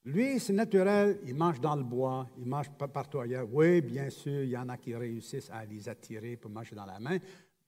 Lui, 0.05 0.39
c'est 0.39 0.53
naturel, 0.53 1.19
il 1.25 1.35
mange 1.35 1.59
dans 1.59 1.75
le 1.75 1.83
bois, 1.83 2.27
il 2.37 2.45
mange 2.45 2.69
partout 2.71 3.19
ailleurs. 3.19 3.47
Oui, 3.51 3.81
bien 3.81 4.09
sûr, 4.09 4.43
il 4.43 4.49
y 4.49 4.57
en 4.57 4.69
a 4.69 4.77
qui 4.77 4.95
réussissent 4.95 5.49
à 5.51 5.65
les 5.65 5.89
attirer 5.89 6.37
pour 6.37 6.51
manger 6.51 6.75
dans 6.75 6.85
la 6.85 6.99
main. 6.99 7.17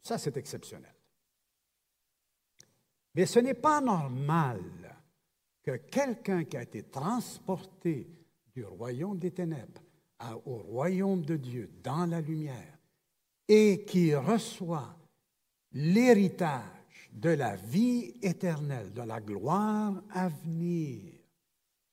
Ça, 0.02 0.18
c'est 0.18 0.36
exceptionnel. 0.38 0.94
Mais 3.16 3.26
ce 3.26 3.40
n'est 3.40 3.54
pas 3.54 3.82
normal 3.82 4.62
que 5.62 5.78
quelqu'un 5.78 6.44
qui 6.44 6.58
a 6.58 6.64
été 6.64 6.84
transporté 6.84 8.10
du 8.52 8.66
royaume 8.66 9.18
des 9.18 9.32
ténèbres 9.32 9.82
au 10.46 10.58
royaume 10.58 11.24
de 11.24 11.36
Dieu, 11.36 11.70
dans 11.84 12.06
la 12.06 12.22
lumière, 12.22 12.78
et 13.48 13.84
qui 13.86 14.16
reçoit 14.16 14.96
l'héritage 15.72 17.10
de 17.12 17.30
la 17.30 17.56
vie 17.56 18.14
éternelle, 18.22 18.92
de 18.94 19.02
la 19.02 19.20
gloire 19.20 20.02
à 20.12 20.30
venir, 20.30 21.14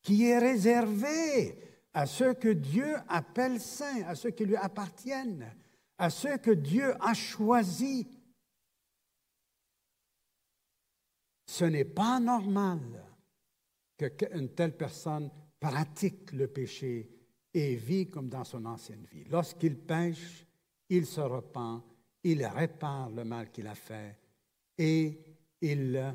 qui 0.02 0.26
est 0.26 0.38
réservé 0.38 1.58
à 1.92 2.06
ceux 2.06 2.34
que 2.34 2.48
Dieu 2.48 2.96
appelle 3.08 3.60
saints, 3.60 4.02
à 4.06 4.14
ceux 4.14 4.30
qui 4.30 4.44
lui 4.44 4.56
appartiennent, 4.56 5.52
à 5.98 6.08
ceux 6.08 6.38
que 6.38 6.52
Dieu 6.52 6.94
a 7.00 7.14
choisis. 7.14 8.06
Ce 11.46 11.64
n'est 11.64 11.84
pas 11.84 12.20
normal 12.20 12.80
qu'une 13.98 14.54
telle 14.54 14.76
personne 14.76 15.30
pratique 15.58 16.32
le 16.32 16.46
péché 16.46 17.19
et 17.52 17.76
vit 17.76 18.08
comme 18.08 18.28
dans 18.28 18.44
son 18.44 18.64
ancienne 18.64 19.04
vie. 19.12 19.24
Lorsqu'il 19.30 19.76
pêche, 19.76 20.46
il 20.88 21.06
se 21.06 21.20
repent, 21.20 21.82
il 22.22 22.44
répare 22.44 23.10
le 23.10 23.24
mal 23.24 23.50
qu'il 23.50 23.66
a 23.66 23.74
fait 23.74 24.16
et 24.78 25.18
il 25.60 26.14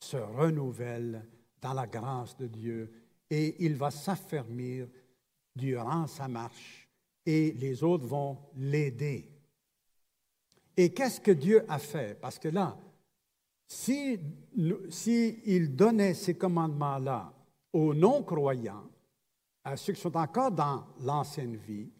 se 0.00 0.16
renouvelle 0.16 1.26
dans 1.60 1.72
la 1.72 1.86
grâce 1.86 2.36
de 2.36 2.46
Dieu 2.46 2.92
et 3.30 3.64
il 3.64 3.76
va 3.76 3.90
s'affermir 3.90 4.86
durant 5.56 6.06
sa 6.06 6.28
marche 6.28 6.88
et 7.24 7.52
les 7.52 7.82
autres 7.82 8.06
vont 8.06 8.38
l'aider. 8.56 9.30
Et 10.76 10.92
qu'est-ce 10.92 11.20
que 11.20 11.30
Dieu 11.30 11.64
a 11.68 11.78
fait? 11.78 12.20
Parce 12.20 12.38
que 12.38 12.48
là, 12.48 12.76
s'il 13.66 14.20
si, 14.90 15.40
il 15.46 15.74
donnait 15.74 16.14
ces 16.14 16.36
commandements-là 16.36 17.32
aux 17.72 17.94
non-croyants, 17.94 18.88
à 19.64 19.76
ceux 19.76 19.94
qui 19.94 20.00
sont 20.00 20.16
encore 20.16 20.52
dans 20.52 20.84
l'ancienne 21.00 21.56
vie 21.56 21.90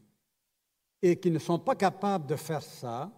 et 1.00 1.18
qui 1.18 1.30
ne 1.30 1.38
sont 1.38 1.58
pas 1.58 1.74
capables 1.74 2.26
de 2.26 2.36
faire 2.36 2.62
ça, 2.62 3.10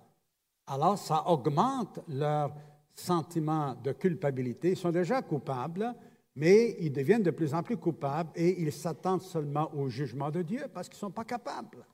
alors 0.67 0.99
ça 0.99 1.29
augmente 1.29 2.01
leur 2.09 2.53
sentiment 2.95 3.75
de 3.75 3.93
culpabilité. 3.93 4.71
Ils 4.71 4.77
sont 4.77 4.91
déjà 4.91 5.21
coupables, 5.23 5.95
mais 6.35 6.77
ils 6.81 6.93
deviennent 6.93 7.23
de 7.23 7.31
plus 7.31 7.55
en 7.55 7.63
plus 7.63 7.77
coupables 7.77 8.31
et 8.35 8.61
ils 8.63 8.73
s'attendent 8.73 9.23
seulement 9.23 9.73
au 9.75 9.89
jugement 9.89 10.31
de 10.31 10.43
Dieu 10.43 10.67
parce 10.73 10.89
qu'ils 10.89 10.97
ne 10.97 11.01
sont 11.01 11.11
pas 11.11 11.25
capables. 11.25 11.85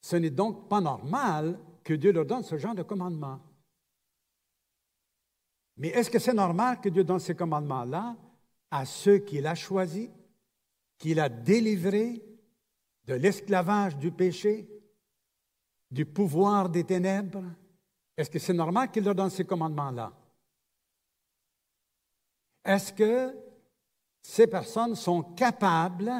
Ce 0.00 0.16
n'est 0.16 0.30
donc 0.30 0.68
pas 0.68 0.80
normal 0.80 1.58
que 1.82 1.94
Dieu 1.94 2.12
leur 2.12 2.26
donne 2.26 2.44
ce 2.44 2.56
genre 2.58 2.74
de 2.74 2.82
commandement. 2.82 3.40
Mais 5.76 5.88
est-ce 5.88 6.10
que 6.10 6.18
c'est 6.18 6.32
normal 6.32 6.80
que 6.80 6.88
Dieu 6.88 7.04
donne 7.04 7.18
ces 7.18 7.34
commandements-là? 7.34 8.16
À 8.70 8.84
ceux 8.84 9.18
qu'il 9.18 9.46
a 9.46 9.54
choisis, 9.54 10.10
qu'il 10.98 11.20
a 11.20 11.28
délivrés 11.28 12.22
de 13.04 13.14
l'esclavage 13.14 13.96
du 13.96 14.10
péché, 14.10 14.68
du 15.90 16.04
pouvoir 16.04 16.68
des 16.68 16.84
ténèbres? 16.84 17.44
Est-ce 18.16 18.30
que 18.30 18.38
c'est 18.38 18.52
normal 18.52 18.90
qu'il 18.90 19.04
leur 19.04 19.14
donne 19.14 19.30
ces 19.30 19.44
commandements-là? 19.44 20.12
Est-ce 22.64 22.92
que 22.92 23.36
ces 24.20 24.46
personnes 24.46 24.96
sont 24.96 25.22
capables 25.22 26.12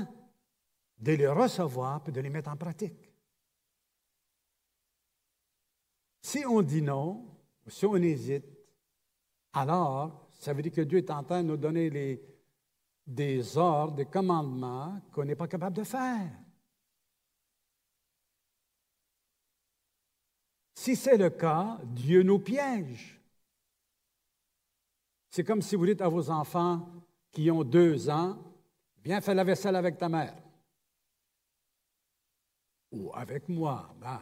de 0.99 1.12
les 1.12 1.26
recevoir 1.26 2.03
et 2.07 2.12
de 2.12 2.21
les 2.21 2.31
mettre 2.31 2.50
en 2.50 2.57
pratique? 2.57 3.12
Si 6.23 6.45
on 6.47 6.62
dit 6.62 6.83
non, 6.83 7.26
si 7.67 7.85
on 7.87 7.97
hésite, 7.97 8.47
alors 9.52 10.28
ça 10.39 10.52
veut 10.52 10.63
dire 10.63 10.73
que 10.73 10.82
Dieu 10.82 10.99
est 10.99 11.11
en 11.11 11.25
train 11.25 11.43
de 11.43 11.49
nous 11.49 11.56
donner 11.56 11.89
les, 11.91 12.23
des 13.06 13.56
ordres, 13.56 13.95
des 13.95 14.06
commandements 14.06 15.00
qu'on 15.12 15.25
n'est 15.25 15.36
pas 15.36 15.47
capable 15.47 15.76
de 15.76 15.84
faire. 15.84 16.30
Si 20.75 20.97
c'est 20.97 21.16
le 21.16 21.30
cas, 21.30 21.78
Dieu 21.84 22.23
nous 22.23 22.38
piège. 22.38 23.21
C'est 25.30 25.45
comme 25.45 25.62
si 25.62 25.76
vous 25.76 25.86
dites 25.86 26.00
à 26.00 26.08
vos 26.08 26.30
enfants 26.30 26.88
qui 27.30 27.50
ont 27.50 27.64
deux 27.64 28.08
ans, 28.08 28.38
viens 29.04 29.21
faire 29.21 29.34
la 29.34 29.45
vaisselle 29.45 29.76
avec 29.76 29.99
ta 29.99 30.08
mère. 30.08 30.36
Ou 32.92 33.10
avec 33.14 33.49
moi. 33.49 33.95
Ben, 34.00 34.21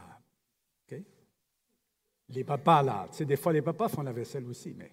les 2.29 2.43
papas, 2.43 2.81
là, 2.81 3.07
tu 3.15 3.25
des 3.25 3.35
fois, 3.35 3.53
les 3.53 3.61
papas 3.61 3.87
font 3.87 4.01
la 4.01 4.11
vaisselle 4.11 4.47
aussi, 4.47 4.73
mais. 4.73 4.91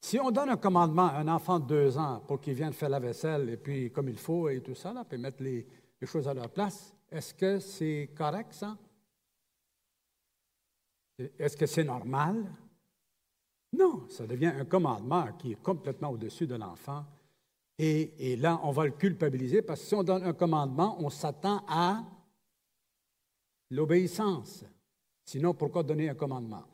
Si 0.00 0.18
on 0.18 0.30
donne 0.30 0.50
un 0.50 0.56
commandement 0.56 1.06
à 1.06 1.18
un 1.18 1.28
enfant 1.28 1.58
de 1.58 1.66
deux 1.66 1.98
ans 1.98 2.22
pour 2.26 2.40
qu'il 2.40 2.54
vienne 2.54 2.72
faire 2.72 2.88
la 2.88 3.00
vaisselle 3.00 3.48
et 3.50 3.56
puis 3.56 3.90
comme 3.90 4.08
il 4.08 4.18
faut 4.18 4.48
et 4.48 4.60
tout 4.60 4.74
ça, 4.74 4.92
là, 4.92 5.04
puis 5.04 5.18
mettre 5.18 5.42
les, 5.42 5.66
choses 6.04 6.28
à 6.28 6.34
leur 6.34 6.50
place, 6.50 6.94
est-ce 7.10 7.34
que 7.34 7.58
c'est 7.58 8.10
correct, 8.16 8.52
ça? 8.52 8.76
Est-ce 11.38 11.56
que 11.56 11.66
c'est 11.66 11.82
normal? 11.82 12.44
Non, 13.72 14.08
ça 14.08 14.26
devient 14.26 14.52
un 14.56 14.64
commandement 14.64 15.32
qui 15.32 15.52
est 15.52 15.62
complètement 15.62 16.10
au-dessus 16.10 16.46
de 16.46 16.54
l'enfant. 16.54 17.04
Et, 17.76 18.32
et, 18.32 18.36
là, 18.36 18.60
on 18.62 18.70
va 18.70 18.86
le 18.86 18.92
culpabiliser 18.92 19.62
parce 19.62 19.80
que 19.80 19.86
si 19.86 19.94
on 19.94 20.04
donne 20.04 20.22
un 20.22 20.32
commandement, 20.32 20.96
on 21.00 21.10
s'attend 21.10 21.64
à 21.68 22.04
l'obéissance. 23.70 24.64
Sinon, 25.24 25.54
pourquoi 25.54 25.82
donner 25.82 26.08
un 26.08 26.14
commandement? 26.14 26.64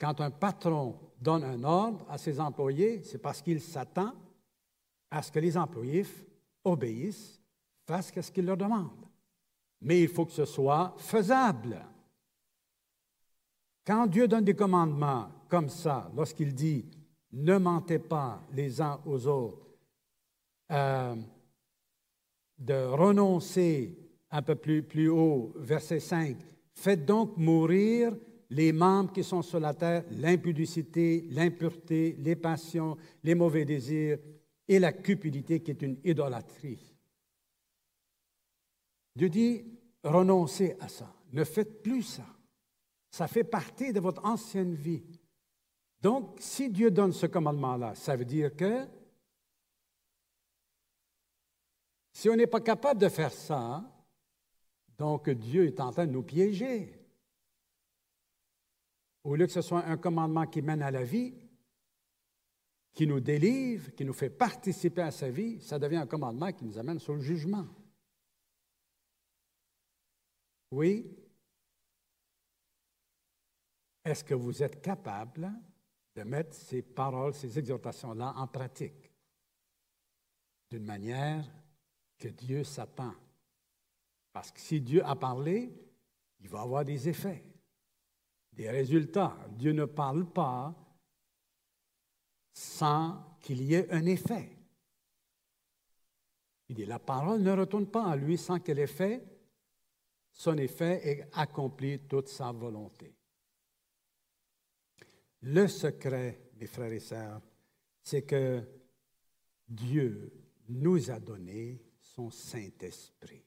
Quand 0.00 0.20
un 0.20 0.30
patron 0.30 0.98
donne 1.20 1.44
un 1.44 1.62
ordre 1.62 2.06
à 2.08 2.16
ses 2.16 2.40
employés, 2.40 3.02
c'est 3.02 3.18
parce 3.18 3.42
qu'il 3.42 3.60
s'attend 3.60 4.14
à 5.10 5.22
ce 5.22 5.30
que 5.30 5.38
les 5.38 5.56
employés 5.58 6.06
obéissent, 6.64 7.38
fassent 7.86 8.12
ce 8.18 8.30
qu'il 8.30 8.46
leur 8.46 8.56
demande. 8.56 9.06
Mais 9.82 10.00
il 10.02 10.08
faut 10.08 10.24
que 10.24 10.32
ce 10.32 10.46
soit 10.46 10.94
faisable. 10.96 11.84
Quand 13.84 14.06
Dieu 14.06 14.26
donne 14.26 14.44
des 14.44 14.54
commandements 14.54 15.28
comme 15.48 15.68
ça, 15.68 16.10
lorsqu'il 16.16 16.54
dit 16.54 16.86
ne 17.32 17.58
mentez 17.58 17.98
pas 17.98 18.42
les 18.52 18.80
uns 18.80 19.00
aux 19.04 19.26
autres, 19.26 19.66
euh, 20.70 21.14
de 22.58 22.86
renoncer 22.86 23.96
un 24.30 24.42
peu 24.42 24.54
plus, 24.54 24.82
plus 24.82 25.08
haut, 25.08 25.52
verset 25.56 26.00
5. 26.00 26.36
Faites 26.74 27.04
donc 27.04 27.36
mourir 27.36 28.14
les 28.50 28.72
membres 28.72 29.12
qui 29.12 29.22
sont 29.22 29.42
sur 29.42 29.60
la 29.60 29.74
terre, 29.74 30.04
l'impudicité, 30.10 31.24
l'impureté, 31.30 32.16
les 32.18 32.36
passions, 32.36 32.96
les 33.22 33.34
mauvais 33.34 33.64
désirs 33.64 34.18
et 34.66 34.78
la 34.78 34.92
cupidité 34.92 35.62
qui 35.62 35.70
est 35.70 35.82
une 35.82 35.98
idolâtrie. 36.04 36.94
Dieu 39.14 39.28
dit, 39.28 39.64
renoncez 40.02 40.76
à 40.80 40.88
ça, 40.88 41.14
ne 41.32 41.44
faites 41.44 41.82
plus 41.82 42.02
ça. 42.02 42.26
Ça 43.10 43.28
fait 43.28 43.44
partie 43.44 43.92
de 43.92 44.00
votre 44.00 44.24
ancienne 44.24 44.74
vie. 44.74 45.04
Donc, 46.00 46.36
si 46.40 46.70
Dieu 46.70 46.90
donne 46.90 47.12
ce 47.12 47.26
commandement-là, 47.26 47.94
ça 47.94 48.16
veut 48.16 48.24
dire 48.24 48.54
que 48.54 48.86
si 52.12 52.28
on 52.28 52.36
n'est 52.36 52.46
pas 52.46 52.60
capable 52.60 53.00
de 53.00 53.08
faire 53.08 53.32
ça, 53.32 53.84
donc 54.98 55.30
Dieu 55.30 55.66
est 55.66 55.80
en 55.80 55.90
train 55.92 56.06
de 56.06 56.12
nous 56.12 56.22
piéger. 56.22 56.99
Au 59.24 59.36
lieu 59.36 59.46
que 59.46 59.52
ce 59.52 59.62
soit 59.62 59.84
un 59.84 59.96
commandement 59.96 60.46
qui 60.46 60.62
mène 60.62 60.82
à 60.82 60.90
la 60.90 61.04
vie, 61.04 61.34
qui 62.92 63.06
nous 63.06 63.20
délivre, 63.20 63.94
qui 63.94 64.04
nous 64.04 64.12
fait 64.12 64.30
participer 64.30 65.02
à 65.02 65.10
sa 65.10 65.30
vie, 65.30 65.60
ça 65.60 65.78
devient 65.78 65.96
un 65.96 66.06
commandement 66.06 66.52
qui 66.52 66.64
nous 66.64 66.78
amène 66.78 66.98
sur 66.98 67.14
le 67.14 67.20
jugement. 67.20 67.66
Oui? 70.70 71.16
Est-ce 74.04 74.24
que 74.24 74.34
vous 74.34 74.62
êtes 74.62 74.80
capable 74.80 75.52
de 76.16 76.22
mettre 76.22 76.54
ces 76.54 76.82
paroles, 76.82 77.34
ces 77.34 77.58
exhortations-là 77.58 78.32
en 78.36 78.46
pratique? 78.46 79.12
D'une 80.70 80.84
manière 80.84 81.46
que 82.18 82.28
Dieu 82.28 82.64
s'attend? 82.64 83.14
Parce 84.32 84.50
que 84.50 84.60
si 84.60 84.80
Dieu 84.80 85.04
a 85.04 85.16
parlé, 85.16 85.72
il 86.40 86.48
va 86.48 86.62
avoir 86.62 86.84
des 86.84 87.08
effets, 87.08 87.44
des 88.52 88.70
résultats. 88.70 89.36
Dieu 89.50 89.72
ne 89.72 89.84
parle 89.84 90.30
pas 90.30 90.74
sans 92.52 93.36
qu'il 93.40 93.62
y 93.62 93.74
ait 93.74 93.90
un 93.90 94.04
effet. 94.06 94.56
Il 96.68 96.76
dit, 96.76 96.86
la 96.86 96.98
parole 96.98 97.42
ne 97.42 97.52
retourne 97.52 97.86
pas 97.86 98.06
à 98.06 98.16
lui 98.16 98.38
sans 98.38 98.60
qu'elle 98.60 98.78
ait 98.78 98.86
fait 98.86 99.24
son 100.32 100.56
effet 100.56 101.00
et 101.04 101.24
accompli 101.32 102.00
toute 102.00 102.28
sa 102.28 102.52
volonté. 102.52 103.14
Le 105.42 105.66
secret, 105.66 106.50
mes 106.56 106.66
frères 106.66 106.92
et 106.92 107.00
sœurs, 107.00 107.40
c'est 108.02 108.22
que 108.22 108.62
Dieu 109.66 110.32
nous 110.68 111.10
a 111.10 111.18
donné 111.18 111.82
son 112.00 112.30
Saint-Esprit. 112.30 113.44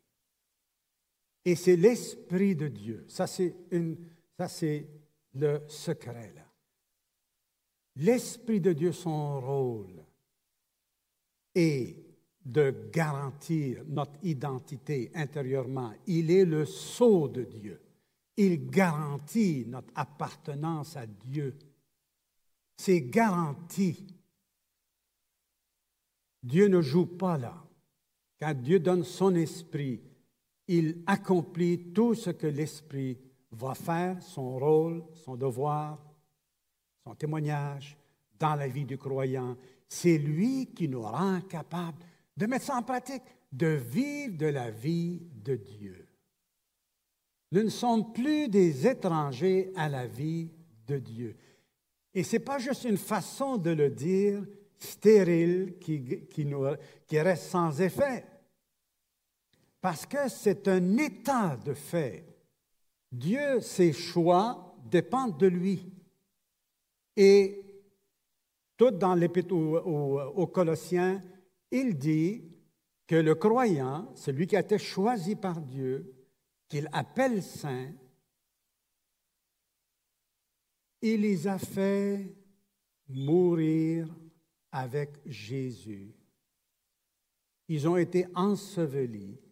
Et 1.45 1.55
c'est 1.55 1.75
l'Esprit 1.75 2.55
de 2.55 2.67
Dieu. 2.67 3.05
Ça, 3.07 3.27
c'est, 3.27 3.55
c'est 4.47 4.87
le 5.35 5.61
secret, 5.67 6.33
là. 6.35 6.43
L'Esprit 7.95 8.59
de 8.59 8.73
Dieu, 8.73 8.91
son 8.91 9.39
rôle 9.39 10.03
est 11.53 12.03
de 12.43 12.89
garantir 12.91 13.83
notre 13.87 14.17
identité 14.23 15.11
intérieurement. 15.13 15.93
Il 16.07 16.31
est 16.31 16.45
le 16.45 16.65
sceau 16.65 17.27
de 17.27 17.43
Dieu. 17.43 17.81
Il 18.35 18.69
garantit 18.69 19.65
notre 19.67 19.91
appartenance 19.95 20.97
à 20.97 21.05
Dieu. 21.05 21.55
C'est 22.75 23.01
garanti. 23.01 24.07
Dieu 26.41 26.67
ne 26.67 26.81
joue 26.81 27.05
pas 27.05 27.37
là. 27.37 27.63
Quand 28.39 28.53
Dieu 28.55 28.79
donne 28.79 29.03
son 29.03 29.35
esprit, 29.35 30.01
il 30.67 31.01
accomplit 31.05 31.93
tout 31.93 32.15
ce 32.15 32.31
que 32.31 32.47
l'esprit 32.47 33.17
va 33.53 33.75
faire, 33.75 34.21
son 34.21 34.57
rôle, 34.57 35.03
son 35.13 35.35
devoir, 35.35 35.99
son 37.03 37.15
témoignage 37.15 37.97
dans 38.39 38.55
la 38.55 38.67
vie 38.67 38.85
du 38.85 38.97
croyant. 38.97 39.55
C'est 39.87 40.17
lui 40.17 40.73
qui 40.73 40.87
nous 40.87 41.03
rend 41.03 41.41
capables 41.41 41.99
de 42.35 42.45
mettre 42.45 42.65
ça 42.65 42.75
en 42.75 42.83
pratique, 42.83 43.23
de 43.51 43.67
vivre 43.67 44.37
de 44.37 44.47
la 44.47 44.71
vie 44.71 45.21
de 45.31 45.55
Dieu. 45.55 46.07
Nous 47.51 47.63
ne 47.63 47.69
sommes 47.69 48.11
plus 48.11 48.47
des 48.47 48.87
étrangers 48.87 49.71
à 49.75 49.87
la 49.87 50.07
vie 50.07 50.49
de 50.87 50.97
Dieu. 50.97 51.35
Et 52.13 52.23
ce 52.23 52.33
n'est 52.33 52.43
pas 52.43 52.57
juste 52.57 52.83
une 52.83 52.97
façon 52.97 53.57
de 53.57 53.69
le 53.69 53.89
dire 53.91 54.43
stérile 54.79 55.77
qui, 55.79 56.27
qui, 56.27 56.45
nous, 56.45 56.65
qui 57.07 57.19
reste 57.19 57.45
sans 57.45 57.79
effet, 57.79 58.25
parce 59.79 60.05
que 60.05 60.29
c'est 60.29 60.67
un 60.67 60.97
état 60.97 61.57
de 61.57 61.73
fait. 61.73 62.32
Dieu, 63.13 63.61
ses 63.61 63.93
choix 63.93 64.75
dépendent 64.89 65.37
de 65.37 65.45
lui. 65.45 65.93
Et 67.15 67.63
tout 68.75 68.89
dans 68.89 69.13
l'Épître 69.13 69.53
aux, 69.53 70.47
Colossiens, 70.47 71.23
il 71.69 71.95
dit 71.95 72.43
que 73.05 73.15
le 73.15 73.35
croyant, 73.35 74.11
celui 74.15 74.47
qui 74.47 74.55
a 74.55 74.61
été 74.61 74.79
choisi 74.79 75.35
par 75.35 75.61
Dieu, 75.61 76.11
qu'il 76.67 76.89
appelle 76.91 77.43
saint, 77.43 77.91
il 80.99 81.21
les 81.21 81.45
a 81.47 81.59
fait 81.59 82.35
mourir 83.09 84.07
avec 84.71 85.19
Jésus. 85.27 86.15
Ils 87.67 87.87
ont 87.87 87.97
été 87.97 88.25
ensevelis 88.33 89.42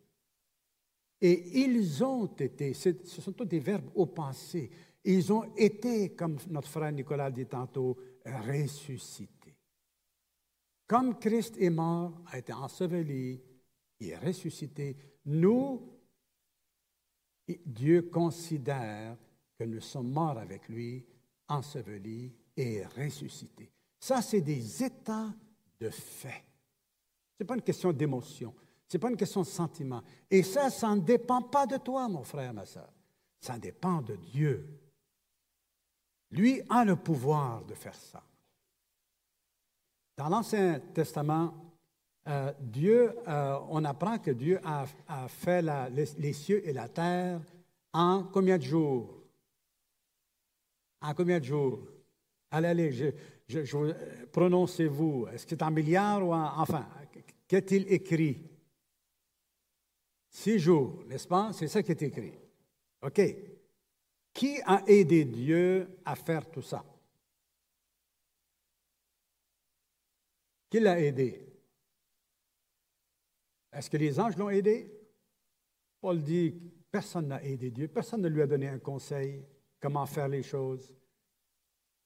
et 1.21 1.61
ils 1.61 2.03
ont 2.03 2.25
été, 2.25 2.73
ce 2.73 2.91
sont 3.03 3.31
tous 3.31 3.45
des 3.45 3.59
verbes 3.59 3.91
au 3.93 4.07
passé, 4.07 4.71
ils 5.03 5.31
ont 5.31 5.53
été, 5.55 6.15
comme 6.15 6.37
notre 6.49 6.67
frère 6.67 6.91
Nicolas 6.91 7.29
dit 7.29 7.45
tantôt, 7.45 7.97
ressuscités. 8.25 9.55
Comme 10.87 11.17
Christ 11.19 11.57
est 11.59 11.69
mort, 11.69 12.21
a 12.27 12.39
été 12.39 12.53
enseveli, 12.53 13.39
il 13.99 14.09
est 14.09 14.17
ressuscité, 14.17 14.97
nous, 15.25 15.87
Dieu 17.65 18.03
considère 18.03 19.15
que 19.57 19.63
nous 19.63 19.79
sommes 19.79 20.11
morts 20.11 20.37
avec 20.37 20.67
lui, 20.69 21.05
ensevelis 21.47 22.33
et 22.57 22.85
ressuscités. 22.85 23.71
Ça, 23.99 24.21
c'est 24.21 24.41
des 24.41 24.83
états 24.83 25.33
de 25.79 25.89
fait. 25.89 26.43
Ce 27.33 27.43
n'est 27.43 27.47
pas 27.47 27.55
une 27.55 27.61
question 27.61 27.93
d'émotion, 27.93 28.53
ce 28.91 28.97
n'est 28.97 28.99
pas 28.99 29.09
une 29.09 29.15
question 29.15 29.39
de 29.39 29.47
sentiment. 29.47 30.01
Et 30.29 30.43
ça, 30.43 30.69
ça 30.69 30.93
ne 30.93 30.99
dépend 30.99 31.41
pas 31.41 31.65
de 31.65 31.77
toi, 31.77 32.09
mon 32.09 32.23
frère, 32.23 32.53
ma 32.53 32.65
soeur. 32.65 32.91
Ça 33.39 33.57
dépend 33.57 34.01
de 34.01 34.17
Dieu. 34.17 34.67
Lui 36.29 36.61
a 36.69 36.83
le 36.83 36.97
pouvoir 36.97 37.63
de 37.63 37.73
faire 37.73 37.95
ça. 37.95 38.21
Dans 40.17 40.27
l'Ancien 40.27 40.81
Testament, 40.93 41.53
euh, 42.27 42.51
Dieu, 42.59 43.15
euh, 43.29 43.59
on 43.69 43.85
apprend 43.85 44.17
que 44.17 44.31
Dieu 44.31 44.59
a, 44.65 44.85
fait 45.29 45.63
les, 46.17 46.33
cieux 46.33 46.67
et 46.67 46.73
la 46.73 46.89
terre 46.89 47.39
en 47.93 48.23
combien 48.23 48.57
de 48.57 48.63
jours? 48.63 49.23
En 50.99 51.13
combien 51.13 51.39
de 51.39 51.45
jours? 51.45 51.79
Allez, 52.51 52.67
allez, 52.67 53.15
prononcez-vous. 54.33 55.27
Est-ce 55.31 55.45
que 55.45 55.51
c'est 55.51 55.63
en 55.63 55.71
milliards 55.71 56.27
ou 56.27 56.33
en. 56.33 56.59
Enfin, 56.59 56.85
qu'est-il 57.47 57.89
écrit? 57.89 58.50
Six 60.33 60.59
jours, 60.59 61.03
n'est-ce 61.07 61.27
pas? 61.27 61.51
C'est 61.51 61.67
ça 61.67 61.83
qui 61.83 61.91
est 61.91 62.01
écrit. 62.01 62.33
OK. 63.01 63.21
Qui 64.33 64.61
a 64.65 64.81
aidé 64.87 65.25
Dieu 65.25 65.99
à 66.05 66.15
faire 66.15 66.49
tout 66.49 66.61
ça? 66.61 66.85
Qui 70.69 70.79
l'a 70.79 71.01
aidé? 71.01 71.45
Est-ce 73.73 73.89
que 73.89 73.97
les 73.97 74.17
anges 74.21 74.37
l'ont 74.37 74.49
aidé? 74.49 74.89
Paul 75.99 76.21
dit, 76.21 76.51
personne 76.89 77.27
n'a 77.27 77.43
aidé 77.43 77.69
Dieu, 77.69 77.89
personne 77.89 78.21
ne 78.21 78.29
lui 78.29 78.41
a 78.41 78.47
donné 78.47 78.69
un 78.69 78.79
conseil, 78.79 79.45
comment 79.81 80.05
faire 80.05 80.29
les 80.29 80.43
choses. 80.43 80.93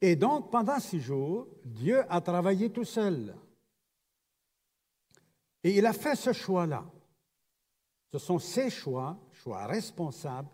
Et 0.01 0.15
donc, 0.15 0.51
pendant 0.51 0.79
six 0.79 0.99
jours, 0.99 1.47
Dieu 1.63 2.03
a 2.11 2.19
travaillé 2.21 2.71
tout 2.71 2.85
seul. 2.85 3.35
Et 5.63 5.77
il 5.77 5.85
a 5.85 5.93
fait 5.93 6.15
ce 6.15 6.33
choix-là. 6.33 6.91
Ce 8.11 8.17
sont 8.17 8.39
ses 8.39 8.69
choix, 8.69 9.17
choix 9.31 9.65
responsables, 9.65 10.49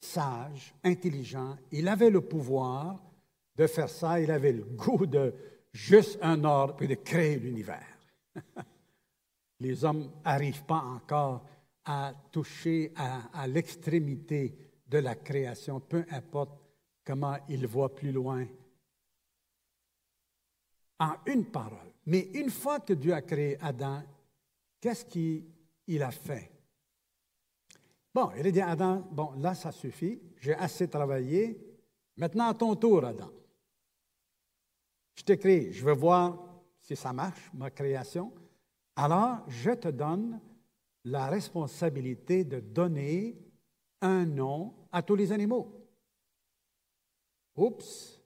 sage, 0.00 0.74
intelligent. 0.84 1.56
Il 1.72 1.88
avait 1.88 2.10
le 2.10 2.20
pouvoir 2.20 3.00
de 3.56 3.66
faire 3.66 3.88
ça. 3.88 4.20
Il 4.20 4.30
avait 4.30 4.52
le 4.52 4.64
goût 4.64 5.06
de 5.06 5.34
juste 5.72 6.18
un 6.22 6.42
ordre 6.44 6.76
puis 6.76 6.88
de 6.88 6.94
créer 6.94 7.36
l'univers. 7.38 7.98
Les 9.60 9.84
hommes 9.84 10.10
n'arrivent 10.24 10.64
pas 10.64 10.80
encore 10.80 11.44
à 11.84 12.12
toucher 12.32 12.92
à, 12.96 13.46
l'extrémité 13.46 14.54
de 14.86 14.98
la 14.98 15.14
création, 15.14 15.80
peu 15.80 16.04
importe 16.10 16.58
comment 17.04 17.36
ils 17.48 17.66
voient 17.66 17.94
plus 17.94 18.12
loin. 18.12 18.44
En 20.98 21.14
une 21.26 21.46
parole. 21.46 21.92
Mais 22.06 22.28
une 22.34 22.50
fois 22.50 22.80
que 22.80 22.92
Dieu 22.92 23.14
a 23.14 23.22
créé 23.22 23.56
Adam, 23.60 24.02
qu'est-ce 24.80 25.04
qu'il 25.04 26.02
a 26.02 26.10
fait? 26.10 26.55
Bon, 28.16 28.30
il 28.38 28.46
a 28.46 28.50
dit 28.50 28.62
à 28.62 28.70
Adam, 28.70 29.06
bon, 29.12 29.32
là, 29.32 29.54
ça 29.54 29.70
suffit, 29.70 30.18
j'ai 30.40 30.54
assez 30.54 30.88
travaillé. 30.88 31.60
Maintenant, 32.16 32.48
à 32.48 32.54
ton 32.54 32.74
tour, 32.74 33.04
Adam. 33.04 33.30
Je 35.16 35.22
t'écris, 35.22 35.70
je 35.74 35.84
veux 35.84 35.92
voir 35.92 36.42
si 36.80 36.96
ça 36.96 37.12
marche, 37.12 37.50
ma 37.52 37.70
création. 37.70 38.32
Alors, 38.96 39.40
je 39.48 39.72
te 39.72 39.88
donne 39.88 40.40
la 41.04 41.26
responsabilité 41.26 42.44
de 42.44 42.58
donner 42.58 43.36
un 44.00 44.24
nom 44.24 44.72
à 44.92 45.02
tous 45.02 45.14
les 45.14 45.30
animaux. 45.30 45.86
Oups, 47.54 48.18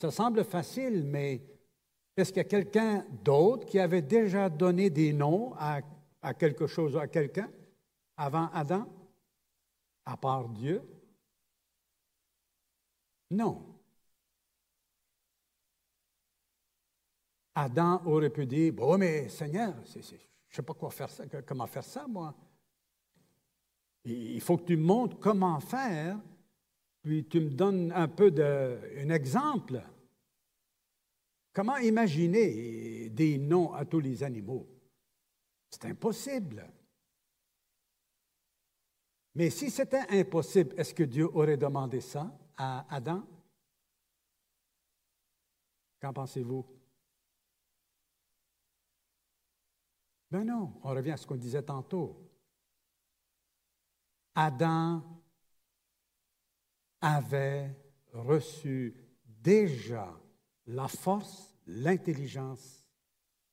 ça 0.00 0.10
semble 0.10 0.42
facile, 0.42 1.04
mais 1.04 1.40
est-ce 2.16 2.32
qu'il 2.32 2.38
y 2.38 2.46
a 2.46 2.48
quelqu'un 2.48 3.06
d'autre 3.22 3.64
qui 3.64 3.78
avait 3.78 4.02
déjà 4.02 4.50
donné 4.50 4.90
des 4.90 5.12
noms 5.12 5.54
à, 5.56 5.82
quelque 6.34 6.66
chose, 6.66 6.96
à 6.96 7.06
quelqu'un, 7.06 7.48
avant 8.16 8.48
Adam? 8.52 8.88
À 10.06 10.16
part 10.16 10.48
Dieu? 10.48 10.82
Non. 13.30 13.74
Adam 17.54 18.02
aurait 18.06 18.30
pu 18.30 18.46
dire, 18.46 18.72
bon, 18.72 18.98
mais 18.98 19.28
Seigneur, 19.28 19.74
je 19.86 19.98
ne 19.98 20.02
sais 20.50 20.62
pas 20.62 20.74
comment 21.46 21.66
faire 21.66 21.84
ça, 21.84 22.06
moi. 22.06 22.34
Il 24.04 24.40
faut 24.40 24.58
que 24.58 24.64
tu 24.64 24.76
me 24.76 24.82
montres 24.82 25.18
comment 25.18 25.60
faire, 25.60 26.18
puis 27.00 27.26
tu 27.26 27.40
me 27.40 27.50
donnes 27.50 27.92
un 27.92 28.08
peu 28.08 28.30
de, 28.30 28.78
un 28.98 29.08
exemple. 29.10 29.82
Comment 31.52 31.76
imaginer 31.76 33.08
des 33.10 33.38
noms 33.38 33.72
à 33.72 33.84
tous 33.84 34.00
les 34.00 34.22
animaux? 34.22 34.66
C'est 35.70 35.86
impossible. 35.86 36.68
Mais 39.34 39.50
si 39.50 39.70
c'était 39.70 40.04
impossible, 40.10 40.74
est-ce 40.78 40.94
que 40.94 41.02
Dieu 41.02 41.28
aurait 41.34 41.56
demandé 41.56 42.00
ça 42.00 42.32
à 42.56 42.86
Adam? 42.94 43.26
Qu'en 46.00 46.12
pensez-vous? 46.12 46.64
Ben 50.30 50.44
non, 50.44 50.74
on 50.82 50.90
revient 50.90 51.12
à 51.12 51.16
ce 51.16 51.26
qu'on 51.26 51.36
disait 51.36 51.62
tantôt. 51.62 52.20
Adam 54.34 55.02
avait 57.00 57.76
reçu 58.12 58.94
déjà 59.26 60.12
la 60.66 60.88
force, 60.88 61.54
l'intelligence 61.66 62.84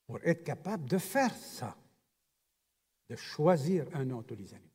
pour 0.05 0.19
être 0.23 0.43
capable 0.43 0.85
de 0.85 0.97
faire 0.97 1.35
ça 1.35 1.77
de 3.09 3.15
choisir 3.15 3.85
un 3.93 4.05
nom 4.05 4.23
tous 4.23 4.35
les 4.35 4.53
animaux. 4.53 4.70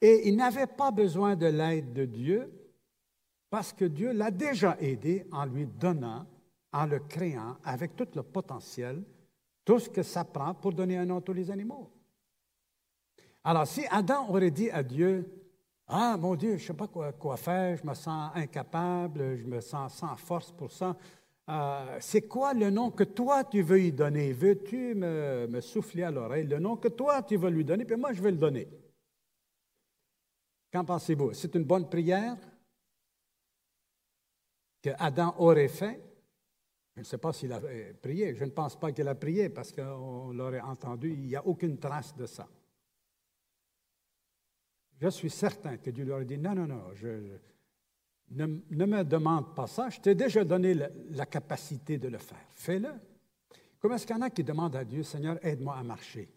Et 0.00 0.28
il 0.28 0.36
n'avait 0.36 0.66
pas 0.66 0.90
besoin 0.90 1.36
de 1.36 1.46
l'aide 1.46 1.92
de 1.92 2.04
Dieu 2.04 2.50
parce 3.50 3.72
que 3.72 3.84
Dieu 3.84 4.12
l'a 4.12 4.30
déjà 4.30 4.76
aidé 4.80 5.26
en 5.32 5.44
lui 5.44 5.66
donnant, 5.66 6.26
en 6.72 6.86
le 6.86 7.00
créant 7.00 7.56
avec 7.64 7.96
tout 7.96 8.08
le 8.14 8.22
potentiel, 8.22 9.02
tout 9.64 9.78
ce 9.78 9.90
que 9.90 10.02
ça 10.02 10.24
prend 10.24 10.54
pour 10.54 10.72
donner 10.72 10.96
un 10.96 11.04
nom 11.04 11.18
à 11.18 11.20
tous 11.20 11.32
les 11.32 11.50
animaux. 11.50 11.90
Alors, 13.42 13.66
si 13.66 13.84
Adam 13.90 14.28
aurait 14.28 14.50
dit 14.50 14.70
à 14.70 14.82
Dieu, 14.82 15.28
Ah, 15.88 16.16
mon 16.16 16.36
Dieu, 16.36 16.56
je 16.56 16.62
ne 16.62 16.66
sais 16.68 16.74
pas 16.74 16.86
quoi, 16.86 17.36
faire, 17.36 17.76
je 17.76 17.86
me 17.86 17.94
sens 17.94 18.30
incapable, 18.34 19.36
je 19.36 19.46
me 19.46 19.60
sens 19.60 19.94
sans 19.94 20.14
force 20.16 20.52
pour 20.52 20.70
ça, 20.70 20.96
euh, 21.48 21.96
c'est 21.98 22.22
quoi 22.22 22.54
le 22.54 22.70
nom 22.70 22.92
que 22.92 23.02
toi 23.02 23.42
tu 23.42 23.62
veux 23.62 23.78
lui 23.78 23.92
donner? 23.92 24.32
Veux-tu 24.32 24.94
me, 24.94 25.48
me, 25.48 25.60
souffler 25.60 26.04
à 26.04 26.10
l'oreille 26.12 26.46
le 26.46 26.60
nom 26.60 26.76
que 26.76 26.86
toi 26.86 27.22
tu 27.22 27.36
veux 27.36 27.50
lui 27.50 27.64
donner, 27.64 27.84
puis 27.84 27.96
moi 27.96 28.12
je 28.12 28.22
vais 28.22 28.30
le 28.30 28.36
donner? 28.36 28.68
Qu'en 30.72 30.84
pensez-vous? 30.84 31.32
C'est 31.34 31.54
une 31.54 31.64
bonne 31.64 31.88
prière 31.88 32.36
que 34.82 34.90
Adam 34.98 35.34
aurait 35.38 35.68
fait? 35.68 36.00
Je 36.94 37.00
ne 37.00 37.04
sais 37.04 37.18
pas 37.18 37.32
s'il 37.32 37.52
a 37.52 37.60
prié. 38.00 38.34
Je 38.34 38.44
ne 38.44 38.50
pense 38.50 38.78
pas 38.78 38.92
qu'il 38.92 39.08
a 39.08 39.14
prié 39.14 39.48
parce 39.48 39.72
qu'on 39.72 40.32
l'aurait 40.32 40.60
entendu. 40.60 41.12
Il 41.12 41.22
n'y 41.22 41.36
a 41.36 41.46
aucune 41.46 41.78
trace 41.78 42.14
de 42.16 42.26
ça. 42.26 42.48
Je 45.00 45.08
suis 45.08 45.30
certain 45.30 45.78
que 45.78 45.90
Dieu 45.90 46.04
lui 46.04 46.12
aurait 46.12 46.26
dit, 46.26 46.36
non, 46.36 46.54
non, 46.54 46.66
non, 46.66 46.92
ne, 48.30 48.46
me 48.46 49.02
demande 49.02 49.54
pas 49.54 49.66
ça, 49.66 49.88
je 49.88 50.00
t'ai 50.00 50.14
déjà 50.14 50.44
donné 50.44 50.74
la, 50.74 51.26
capacité 51.26 51.98
de 51.98 52.08
le 52.08 52.18
faire. 52.18 52.46
Fais-le. 52.54 52.90
Comment 53.80 53.94
est-ce 53.94 54.06
qu'il 54.06 54.14
y 54.14 54.18
en 54.18 54.22
a 54.22 54.30
qui 54.30 54.44
demandent 54.44 54.76
à 54.76 54.84
Dieu, 54.84 55.02
Seigneur, 55.02 55.38
aide-moi 55.44 55.74
à 55.76 55.82
marcher? 55.82 56.28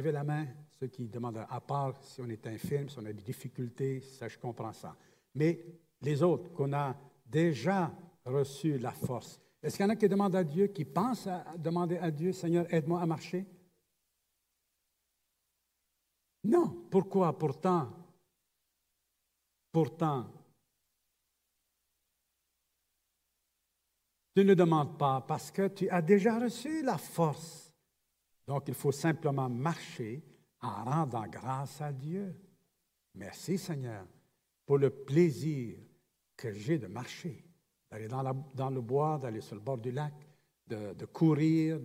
Levez 0.00 0.12
la 0.12 0.24
main, 0.24 0.46
ceux 0.78 0.86
qui 0.86 1.06
demandent, 1.08 1.44
à 1.46 1.60
part 1.60 2.02
si 2.02 2.22
on 2.22 2.28
est 2.30 2.46
infirme, 2.46 2.88
si 2.88 2.98
on 2.98 3.04
a 3.04 3.12
des 3.12 3.22
difficultés, 3.22 4.00
ça, 4.00 4.28
je 4.28 4.38
comprends 4.38 4.72
ça. 4.72 4.96
Mais 5.34 5.62
les 6.00 6.22
autres, 6.22 6.50
qu'on 6.54 6.72
a 6.72 6.96
déjà 7.26 7.92
reçu 8.24 8.78
la 8.78 8.92
force, 8.92 9.38
est-ce 9.62 9.76
qu'il 9.76 9.84
y 9.84 9.86
en 9.86 9.92
a 9.92 9.96
qui 9.96 10.08
demandent 10.08 10.36
à 10.36 10.42
Dieu, 10.42 10.68
qui 10.68 10.86
pensent 10.86 11.26
à 11.26 11.44
demander 11.58 11.98
à 11.98 12.10
Dieu, 12.10 12.32
Seigneur, 12.32 12.64
aide-moi 12.72 12.98
à 12.98 13.04
marcher? 13.04 13.44
Non. 16.44 16.86
Pourquoi? 16.90 17.38
Pourtant? 17.38 17.92
Pourtant, 19.70 20.32
tu 24.34 24.46
ne 24.46 24.54
demandes 24.54 24.96
pas 24.96 25.20
parce 25.20 25.50
que 25.50 25.68
tu 25.68 25.90
as 25.90 26.00
déjà 26.00 26.38
reçu 26.38 26.82
la 26.82 26.96
force. 26.96 27.69
Donc, 28.50 28.64
il 28.66 28.74
faut 28.74 28.90
simplement 28.90 29.48
marcher 29.48 30.24
en 30.60 30.82
rendant 30.82 31.24
grâce 31.28 31.80
à 31.80 31.92
Dieu. 31.92 32.34
Merci 33.14 33.56
Seigneur 33.56 34.04
pour 34.66 34.76
le 34.76 34.90
plaisir 34.90 35.78
que 36.36 36.52
j'ai 36.52 36.76
de 36.76 36.88
marcher, 36.88 37.44
d'aller 37.88 38.08
dans, 38.08 38.70
le 38.70 38.80
bois, 38.80 39.18
d'aller 39.18 39.40
sur 39.40 39.54
le 39.54 39.60
bord 39.60 39.78
du 39.78 39.92
lac, 39.92 40.12
de, 40.66 41.04
courir, 41.04 41.78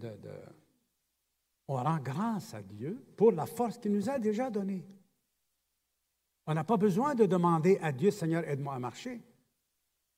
on 1.68 1.76
rend 1.76 2.00
grâce 2.00 2.56
à 2.56 2.64
Dieu 2.64 3.00
pour 3.16 3.32
la 3.32 3.46
force 3.46 3.78
qu'il 3.78 3.92
nous 3.92 4.10
a 4.10 4.18
déjà 4.18 4.50
donnée. 4.50 4.88
On 6.48 6.56
n'a 6.56 6.64
pas 6.64 6.78
besoin 6.78 7.14
de 7.14 7.28
demander 7.28 7.78
à 7.80 7.92
Dieu, 7.92 8.10
Seigneur, 8.10 8.44
aide-moi 8.44 8.74
à 8.74 8.80
marcher. 8.80 9.22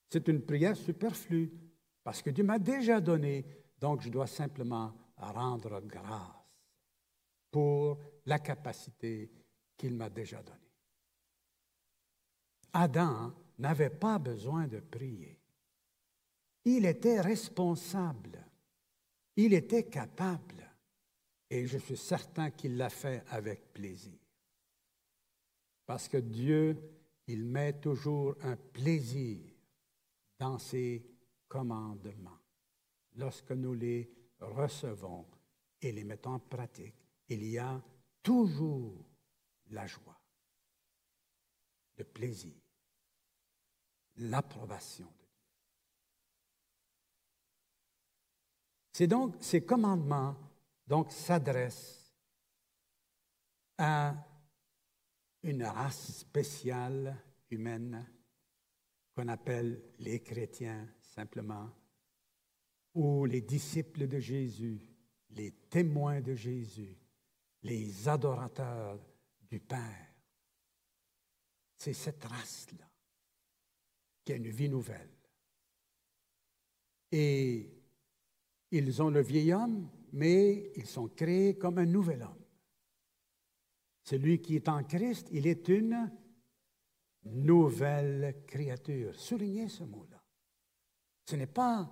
C'est 0.10 0.26
une 0.30 0.42
prière 0.42 0.78
superflue, 0.78 1.52
parce 2.06 2.22
que 2.22 2.30
Dieu 2.30 2.46
m'a 2.46 2.58
déjà 2.58 3.02
donné, 3.02 3.46
donc 3.82 4.00
je 4.00 4.08
dois 4.08 4.28
simplement 4.28 4.94
rendre 5.18 5.82
grâce 5.82 6.37
pour 7.52 8.00
la 8.26 8.40
capacité 8.40 9.32
qu'il 9.76 9.94
m'a 9.94 10.10
déjà 10.10 10.42
donnée. 10.42 10.58
Adam 12.74 13.34
n'avait 13.58 13.90
pas 13.90 14.20
besoin 14.20 14.68
de 14.68 14.80
prier. 14.80 15.40
Il 16.66 16.86
était 16.86 17.22
responsable. 17.22 18.46
Il 19.36 19.54
était 19.54 19.86
capable. 19.86 20.70
Et 21.50 21.66
je 21.66 21.78
suis 21.78 21.98
certain 21.98 22.52
qu'il 22.52 22.76
l'a 22.76 22.90
fait 22.90 23.24
avec 23.30 23.74
plaisir. 23.74 24.20
Parce 25.86 26.10
que 26.10 26.18
Dieu, 26.18 26.78
il 27.28 27.46
met 27.46 27.80
toujours 27.80 28.36
un 28.42 28.58
plaisir 28.58 29.40
dans 30.38 30.60
ses 30.60 31.06
commandements. 31.48 32.40
Lorsque 33.16 33.52
nous 33.52 33.74
les 33.74 34.12
recevons 34.40 35.26
et 35.82 35.92
les 35.92 36.04
mettons 36.04 36.34
en 36.34 36.40
pratique, 36.40 37.07
il 37.30 37.44
y 37.46 37.58
a 37.58 37.82
toujours 38.24 39.06
la 39.70 39.86
joie, 39.86 40.20
le 41.98 42.04
plaisir, 42.04 42.56
l'approbation 44.18 45.06
de 45.06 45.26
Dieu. 45.26 45.42
C'est 48.94 49.08
donc 49.08 49.36
ces 49.42 49.66
commandements 49.66 50.36
donc 50.88 51.12
s'adresse 51.12 52.14
à 53.78 54.16
une 55.44 55.64
race 55.64 56.20
spéciale 56.20 57.16
humaine 57.52 58.06
qu'on 59.14 59.28
appelle 59.28 59.82
les 60.00 60.22
chrétiens 60.22 60.88
simplement, 61.02 61.70
ou 62.94 63.26
les 63.26 63.42
disciples 63.42 64.08
de 64.08 64.20
Jésus, 64.20 64.80
les 65.32 65.52
témoins 65.52 66.22
de 66.22 66.36
Jésus, 66.36 66.98
les 67.64 68.08
adorateurs 68.08 69.00
du 69.50 69.60
Père. 69.60 70.14
C'est 71.78 71.94
cette 71.94 72.24
race-là 72.24 72.90
qui 74.24 74.34
a 74.34 74.36
une 74.36 74.50
vie 74.50 74.70
nouvelle. 74.70 75.12
Et 77.12 77.72
ils 78.72 79.02
ont 79.02 79.10
le 79.10 79.22
vieil 79.22 79.54
homme 79.54 79.90
mais 80.14 80.72
ils 80.76 80.86
sont 80.86 81.10
créés 81.10 81.58
comme 81.58 81.78
un 81.80 81.86
nouvel 81.86 82.22
homme. 82.24 82.46
Celui 84.04 84.42
qui 84.42 84.56
est 84.56 84.70
en 84.70 84.84
Christ, 84.84 85.28
il 85.32 85.48
est 85.48 85.68
une 85.68 86.12
nouvelle 87.26 88.44
créature. 88.48 89.14
Soulignez 89.16 89.68
ce 89.68 89.84
mot-là. 89.84 90.22
Ce 91.26 91.36
n'est 91.36 91.46
pas 91.46 91.92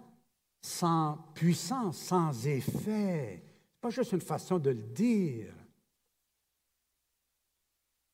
sans 0.62 1.18
puissance, 1.34 1.98
sans 1.98 2.48
effet. 2.48 3.44
Pas 3.86 3.92
juste 3.92 4.14
une 4.14 4.22
façon 4.22 4.58
de 4.58 4.72
le 4.72 4.82
dire. 4.82 5.54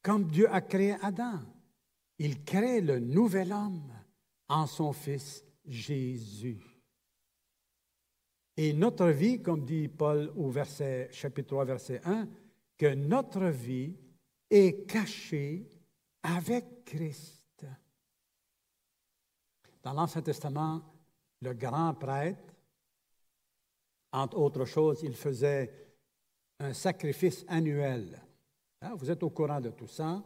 Comme 0.01 0.27
Dieu 0.27 0.53
a 0.53 0.59
créé 0.59 0.97
Adam, 1.01 1.39
il 2.19 2.43
crée 2.43 2.81
le 2.81 2.99
nouvel 2.99 3.53
homme 3.53 3.89
en 4.49 4.67
son 4.67 4.91
Fils 4.91 5.45
Jésus. 5.65 6.61
Et 8.57 8.73
notre 8.73 9.07
vie, 9.11 9.41
comme 9.41 9.63
dit 9.63 9.87
Paul 9.87 10.33
au 10.35 10.49
verset, 10.49 11.07
chapitre 11.13 11.47
3, 11.47 11.63
verset 11.63 12.01
1, 12.03 12.27
que 12.77 12.93
notre 12.93 13.45
vie 13.45 13.95
est 14.49 14.85
cachée 14.85 15.69
avec 16.21 16.83
Christ. 16.83 17.65
Dans 19.81 19.93
l'Ancien 19.93 20.21
Testament, 20.21 20.81
le 21.39 21.53
grand 21.53 21.93
prêtre, 21.93 22.50
entre 24.11 24.37
autres 24.37 24.65
choses, 24.65 25.01
il 25.03 25.15
faisait 25.15 25.71
un 26.59 26.73
sacrifice 26.73 27.45
annuel. 27.47 28.21
Hein, 28.81 28.93
vous 28.95 29.09
êtes 29.09 29.23
au 29.23 29.29
courant 29.29 29.61
de 29.61 29.69
tout 29.69 29.87
ça. 29.87 30.23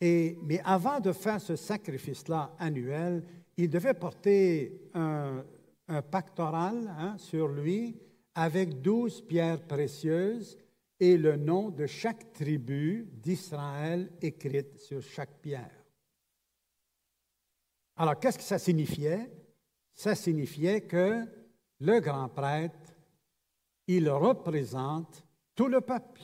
Mais 0.00 0.60
avant 0.64 1.00
de 1.00 1.12
faire 1.12 1.40
ce 1.40 1.56
sacrifice-là 1.56 2.54
annuel, 2.58 3.24
il 3.56 3.68
devait 3.68 3.94
porter 3.94 4.90
un, 4.94 5.44
un 5.88 6.02
pactoral 6.02 6.94
hein, 6.98 7.16
sur 7.18 7.48
lui 7.48 7.98
avec 8.34 8.80
douze 8.80 9.20
pierres 9.22 9.66
précieuses 9.66 10.56
et 11.00 11.16
le 11.16 11.36
nom 11.36 11.70
de 11.70 11.86
chaque 11.86 12.32
tribu 12.32 13.08
d'Israël 13.12 14.12
écrite 14.20 14.78
sur 14.78 15.02
chaque 15.02 15.40
pierre. 15.40 15.84
Alors, 17.96 18.18
qu'est-ce 18.20 18.38
que 18.38 18.44
ça 18.44 18.58
signifiait? 18.58 19.28
Ça 19.94 20.14
signifiait 20.14 20.82
que 20.82 21.24
le 21.80 22.00
grand 22.00 22.28
prêtre, 22.28 22.94
il 23.86 24.08
représente 24.10 25.24
tout 25.54 25.68
le 25.68 25.80
peuple. 25.80 26.22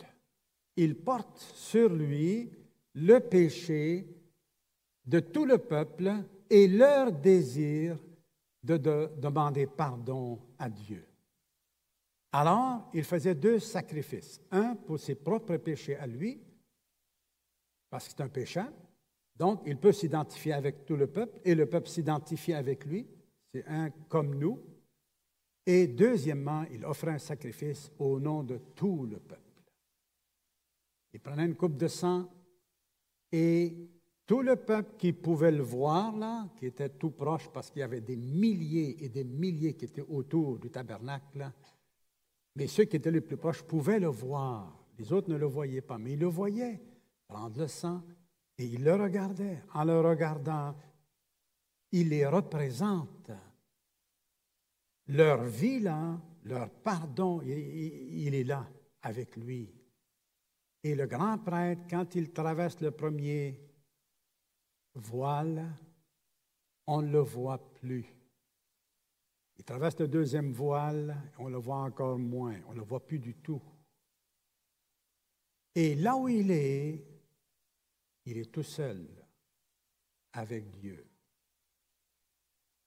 Il 0.77 0.97
porte 0.97 1.39
sur 1.39 1.89
lui 1.89 2.51
le 2.95 3.19
péché 3.21 4.07
de 5.07 5.21
tout 5.21 5.45
le 5.45 5.59
peuple 5.59 6.13
et 6.51 6.69
leur 6.69 7.13
désir 7.13 7.99
de, 8.63 8.77
demander 9.17 9.67
pardon 9.67 10.41
à 10.59 10.69
Dieu. 10.69 11.07
Alors, 12.33 12.91
il 12.93 13.05
faisait 13.05 13.35
deux 13.35 13.61
sacrifices. 13.61 14.41
Un 14.51 14.75
pour 14.75 14.99
ses 14.99 15.15
propres 15.15 15.57
péchés 15.57 15.97
à 15.97 16.07
lui, 16.07 16.41
parce 17.91 18.07
que 18.09 18.15
c'est 18.17 18.23
un 18.23 18.29
pécheur. 18.29 18.73
Donc, 19.37 19.63
il 19.67 19.79
peut 19.79 19.93
s'identifier 19.93 20.53
avec 20.53 20.85
tout 20.85 20.97
le 20.97 21.07
peuple 21.07 21.39
et 21.45 21.55
le 21.55 21.67
peuple 21.67 21.89
s'identifie 21.89 22.55
avec 22.55 22.85
lui. 22.87 23.07
C'est 23.53 23.67
un 23.67 23.91
comme 24.09 24.35
nous. 24.35 24.61
Et 25.67 25.87
deuxièmement, 25.87 26.65
il 26.71 26.85
offrait 26.85 27.13
un 27.13 27.19
sacrifice 27.19 27.91
au 27.99 28.21
nom 28.21 28.43
de 28.43 28.59
tout 28.75 29.07
le 29.07 29.19
peuple. 29.19 29.41
Il 31.13 31.21
prenait 31.21 31.47
une 31.47 31.55
coupe 31.55 31.77
de 31.77 31.89
sang 31.89 32.29
et 33.33 33.89
tout 34.27 34.43
le 34.43 34.57
peuple 34.57 34.95
qui 34.99 35.13
pouvait 35.13 35.53
le 35.53 35.63
voir, 35.63 36.17
là, 36.17 36.49
qui 36.57 36.67
était 36.67 36.89
tout 36.89 37.11
proche 37.11 37.49
parce 37.51 37.71
qu'il 37.71 37.81
y 37.81 37.83
avait 37.83 38.01
des 38.01 38.17
milliers 38.17 39.05
et 39.05 39.09
des 39.09 39.25
milliers 39.25 39.75
qui 39.75 39.85
étaient 39.85 40.05
autour 40.09 40.59
du 40.59 40.71
tabernacle, 40.71 41.51
mais 42.57 42.67
ceux 42.67 42.85
qui 42.85 42.97
étaient 42.97 43.11
les 43.11 43.21
plus 43.21 43.37
proches 43.37 43.63
pouvaient 43.63 44.01
le 44.01 44.09
voir. 44.09 44.87
Les 44.99 45.13
autres 45.13 45.31
ne 45.31 45.37
le 45.37 45.47
voyaient 45.47 45.83
pas, 45.83 45.99
mais 45.99 46.13
ils 46.13 46.21
le 46.21 46.27
voyaient 46.27 46.81
prendre 47.27 47.59
le 47.59 47.67
sang 47.67 48.03
et 48.59 48.65
ils 48.65 48.83
le 48.83 48.95
regardaient. 48.95 49.63
En 49.75 49.85
le 49.85 50.01
regardant, 50.01 50.75
il 51.93 52.09
les 52.09 52.27
représente. 52.27 53.31
Leur 55.09 55.45
vie, 55.45 55.81
là, 55.81 56.19
leur 56.45 56.71
pardon, 56.71 57.41
il 57.43 58.35
est 58.35 58.45
là 58.45 58.69
avec 59.03 59.37
lui. 59.37 59.73
Et 60.83 60.95
le 60.95 61.07
grand 61.07 61.39
prêtre, 61.39 61.83
quand 61.89 62.15
il 62.15 62.33
traverse 62.33 62.81
le 62.81 62.91
premier 62.91 63.61
voile, 64.95 65.67
on 66.87 67.03
ne 67.03 67.11
le 67.11 67.21
voit 67.21 67.73
plus. 67.75 68.07
Il 69.57 69.65
traverse 69.65 69.99
le 69.99 70.09
deuxième 70.09 70.53
voile, 70.53 71.17
on 71.39 71.49
le 71.49 71.59
voit 71.59 71.83
encore 71.83 72.19
moins, 72.19 72.61
on 72.67 72.73
ne 72.73 72.81
le 72.81 72.85
voit 72.85 73.05
plus 73.05 73.19
du 73.19 73.35
tout. 73.35 73.63
Et 75.75 75.95
là 75.95 76.17
où 76.17 76.29
il 76.29 76.51
est, 76.51 77.05
il 78.27 78.39
est 78.39 78.51
tout 78.51 78.63
seul 78.63 79.07
avec 80.33 80.71
Dieu. 80.71 81.07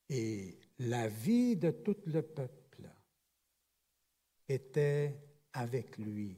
Et 0.09 0.59
la 0.79 1.07
vie 1.07 1.55
de 1.55 1.71
tout 1.71 1.97
le 2.05 2.21
peuple 2.21 2.89
était 4.47 5.19
avec 5.53 5.97
lui. 5.97 6.37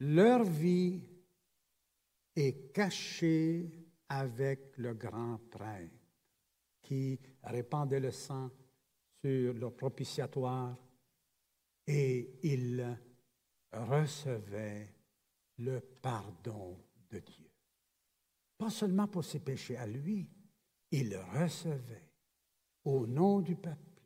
Leur 0.00 0.44
vie 0.44 1.00
est 2.34 2.72
cachée 2.72 3.70
avec 4.08 4.76
le 4.76 4.94
grand 4.94 5.38
prêtre 5.50 5.92
qui 6.82 7.18
répandait 7.42 8.00
le 8.00 8.10
sang 8.10 8.50
sur 9.22 9.54
le 9.54 9.70
propitiatoire 9.70 10.76
et 11.86 12.38
il 12.42 12.98
recevait 13.72 14.88
le 15.58 15.80
pardon 15.80 16.78
de 17.10 17.18
Dieu. 17.18 17.50
Pas 18.58 18.70
seulement 18.70 19.08
pour 19.08 19.24
ses 19.24 19.40
péchés 19.40 19.76
à 19.76 19.86
lui, 19.86 20.28
il 20.90 21.16
recevait 21.16 22.05
au 22.86 23.06
nom 23.06 23.40
du 23.40 23.56
peuple. 23.56 24.00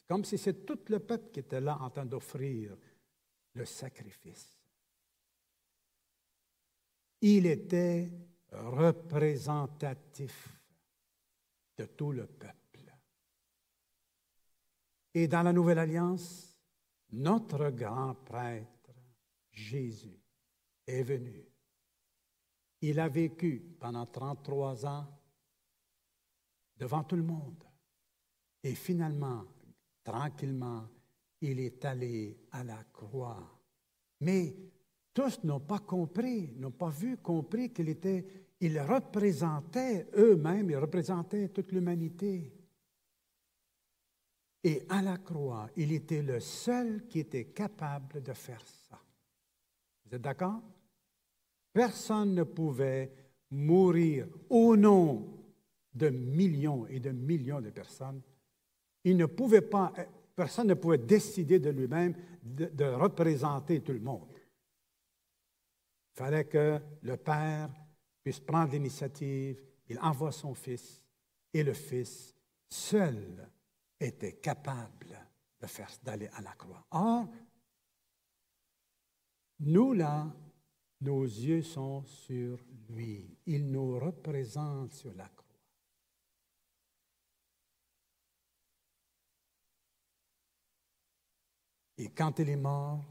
C'est 0.00 0.08
comme 0.08 0.24
si 0.24 0.36
c'est 0.36 0.66
tout 0.66 0.80
le 0.88 0.98
peuple 0.98 1.30
qui 1.30 1.40
était 1.40 1.60
là 1.60 1.78
en 1.80 1.90
train 1.90 2.04
d'offrir 2.04 2.76
le 3.54 3.64
sacrifice. 3.64 4.58
Il 7.20 7.46
était 7.46 8.10
représentatif 8.50 10.60
de 11.76 11.86
tout 11.86 12.12
le 12.12 12.26
peuple. 12.26 12.92
Et 15.14 15.28
dans 15.28 15.42
la 15.42 15.52
Nouvelle 15.52 15.78
Alliance, 15.78 16.60
notre 17.12 17.70
grand 17.70 18.14
prêtre, 18.14 18.90
Jésus, 19.52 20.20
est 20.86 21.04
venu. 21.04 21.46
Il 22.80 22.98
a 22.98 23.08
vécu 23.08 23.76
pendant 23.78 24.06
33 24.06 24.84
ans 24.84 25.06
devant 26.76 27.04
tout 27.04 27.16
le 27.16 27.22
monde. 27.22 27.64
Et 28.64 28.74
finalement, 28.74 29.44
tranquillement, 30.02 30.88
il 31.42 31.60
est 31.60 31.84
allé 31.84 32.38
à 32.50 32.64
la 32.64 32.82
croix. 32.84 33.60
Mais 34.20 34.56
tous 35.12 35.44
n'ont 35.44 35.60
pas 35.60 35.80
compris, 35.80 36.54
n'ont 36.56 36.70
pas 36.70 36.88
vu, 36.88 37.18
compris 37.18 37.72
qu'il 37.74 37.90
était, 37.90 38.26
il 38.60 38.80
représentait 38.80 40.08
eux-mêmes, 40.16 40.70
il 40.70 40.78
représentait 40.78 41.50
toute 41.50 41.72
l'humanité. 41.72 42.52
Et 44.62 44.86
à 44.88 45.02
la 45.02 45.18
croix, 45.18 45.68
il 45.76 45.92
était 45.92 46.22
le 46.22 46.40
seul 46.40 47.06
qui 47.06 47.20
était 47.20 47.48
capable 47.48 48.22
de 48.22 48.32
faire 48.32 48.64
ça. 48.66 48.98
Vous 50.06 50.14
êtes 50.14 50.22
d'accord? 50.22 50.62
Personne 51.70 52.34
ne 52.34 52.44
pouvait 52.44 53.12
mourir 53.50 54.26
au 54.48 54.74
nom 54.74 55.38
de 55.92 56.08
millions 56.08 56.86
et 56.86 56.98
de 56.98 57.10
millions 57.10 57.60
de 57.60 57.68
personnes. 57.68 58.22
Il 59.04 59.16
ne 59.16 59.26
pouvait 59.26 59.60
pas, 59.62 59.92
personne 60.34 60.68
ne 60.68 60.74
pouvait 60.74 60.98
décider 60.98 61.58
de 61.58 61.70
lui-même 61.70 62.14
de, 62.42 62.66
de 62.66 62.84
représenter 62.84 63.80
tout 63.80 63.92
le 63.92 64.00
monde. 64.00 64.32
Il 66.14 66.16
fallait 66.16 66.44
que 66.44 66.80
le 67.02 67.16
Père 67.16 67.70
puisse 68.22 68.40
prendre 68.40 68.72
l'initiative, 68.72 69.60
il 69.88 69.98
envoie 70.00 70.32
son 70.32 70.54
Fils, 70.54 71.04
et 71.52 71.62
le 71.62 71.74
Fils 71.74 72.34
seul 72.68 73.48
était 74.00 74.34
capable 74.34 75.18
de 75.60 75.66
faire 75.66 75.90
d'aller 76.02 76.28
à 76.34 76.40
la 76.40 76.52
croix. 76.52 76.84
Or, 76.90 77.28
nous 79.60 79.92
là, 79.92 80.32
nos 81.00 81.24
yeux 81.24 81.62
sont 81.62 82.04
sur 82.04 82.58
lui. 82.88 83.38
Il 83.46 83.70
nous 83.70 83.98
représente 83.98 84.92
sur 84.92 85.12
la 85.14 85.28
croix. 85.28 85.43
Et 91.96 92.10
quand 92.10 92.38
il 92.40 92.48
est 92.48 92.56
mort, 92.56 93.04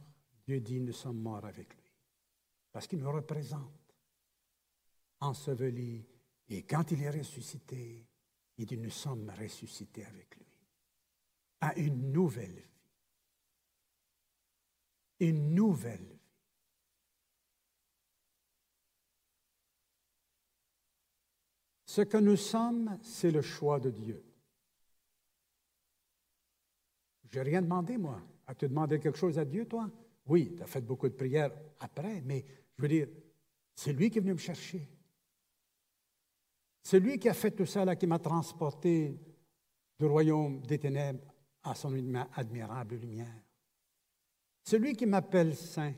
Dieu 0.46 0.60
dit, 0.60 0.80
nous 0.80 0.94
sommes 0.94 1.22
morts 1.22 1.46
avec 1.46 1.74
lui. 1.74 1.92
Parce 2.72 2.88
qu'il 2.88 3.00
nous 3.00 3.12
représente, 3.12 3.96
enseveli. 5.20 6.06
Et 6.50 6.64
quand 6.64 6.92
il 6.92 7.02
est 7.02 7.10
ressuscité, 7.10 8.06
il 8.58 8.66
dit, 8.66 8.78
nous 8.78 8.90
sommes 8.90 9.32
ressuscités 9.40 10.06
avec 10.06 10.36
lui. 10.36 10.46
À 11.62 11.78
une 11.78 12.12
nouvelle 12.12 12.56
vie. 12.56 12.70
Une 15.22 15.56
nouvelle 15.56 16.04
vie. 16.04 16.20
Ce 21.86 22.02
que 22.02 22.18
nous 22.18 22.36
sommes, 22.36 22.98
c'est 23.04 23.32
le 23.32 23.44
choix 23.44 23.80
de 23.80 23.92
Dieu. 23.92 24.26
Je 27.30 27.40
n'ai 27.40 27.44
rien 27.44 27.62
demandé, 27.62 27.98
moi. 27.98 28.20
As-tu 28.48 28.68
demandé 28.68 29.00
quelque 29.00 29.18
chose 29.18 29.40
à 29.40 29.46
Dieu, 29.46 29.66
toi? 29.66 29.90
Oui, 30.26 30.54
tu 30.56 30.64
as 30.64 30.68
fait 30.68 30.82
beaucoup 30.82 31.08
de 31.08 31.14
prières 31.14 31.52
après, 31.80 32.22
mais 32.22 32.46
je 32.78 32.82
veux 32.82 32.88
dire, 32.88 33.08
c'est 33.76 33.94
lui 33.94 34.10
qui 34.10 34.18
est 34.18 34.22
venu 34.22 34.34
me 34.34 34.38
chercher. 34.38 34.88
C'est 36.82 37.00
lui 37.00 37.18
qui 37.18 37.30
a 37.30 37.34
fait 37.34 37.52
tout 37.52 37.66
ça, 37.66 37.86
là, 37.86 37.96
qui 37.96 38.08
m'a 38.08 38.20
transporté 38.20 39.18
du 40.00 40.06
royaume 40.06 40.62
des 40.62 40.80
ténèbres 40.80 41.24
à 41.64 41.74
son 41.76 41.94
admirable 42.36 42.96
lumière. 42.96 43.44
C'est 44.64 44.80
lui 44.80 44.94
qui 44.94 45.06
m'appelle 45.06 45.56
saint. 45.56 45.94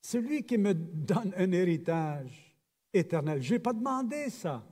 C'est 0.00 0.20
lui 0.20 0.44
qui 0.44 0.58
me 0.58 0.74
donne 0.74 1.32
un 1.36 1.52
héritage 1.52 2.56
éternel. 2.92 3.42
Je 3.42 3.54
n'ai 3.54 3.58
pas 3.58 3.72
demandé 3.72 4.30
ça. 4.30 4.66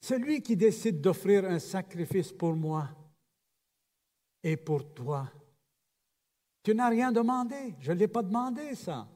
C'est 0.00 0.18
lui 0.18 0.42
qui 0.42 0.56
décide 0.56 1.00
d'offrir 1.00 1.44
un 1.44 1.58
sacrifice 1.58 2.32
pour 2.32 2.54
moi 2.54 2.88
et 4.42 4.56
pour 4.56 4.92
toi. 4.94 5.30
Tu 6.62 6.74
n'as 6.74 6.88
rien 6.88 7.12
demandé. 7.12 7.74
Je 7.80 7.92
ne 7.92 7.98
l'ai 7.98 8.08
pas 8.08 8.22
demandé, 8.22 8.74
ça. 8.74 9.08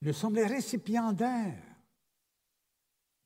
Nous 0.00 0.12
sommes 0.12 0.34
les 0.34 0.46
récipiendaires 0.46 1.76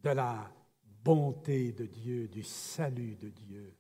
de 0.01 0.11
la 0.11 0.53
bonté 0.83 1.73
de 1.73 1.87
Dieu, 1.87 2.29
du 2.29 2.43
salut 2.43 3.17
de 3.17 3.31
Dieu. 3.31 3.75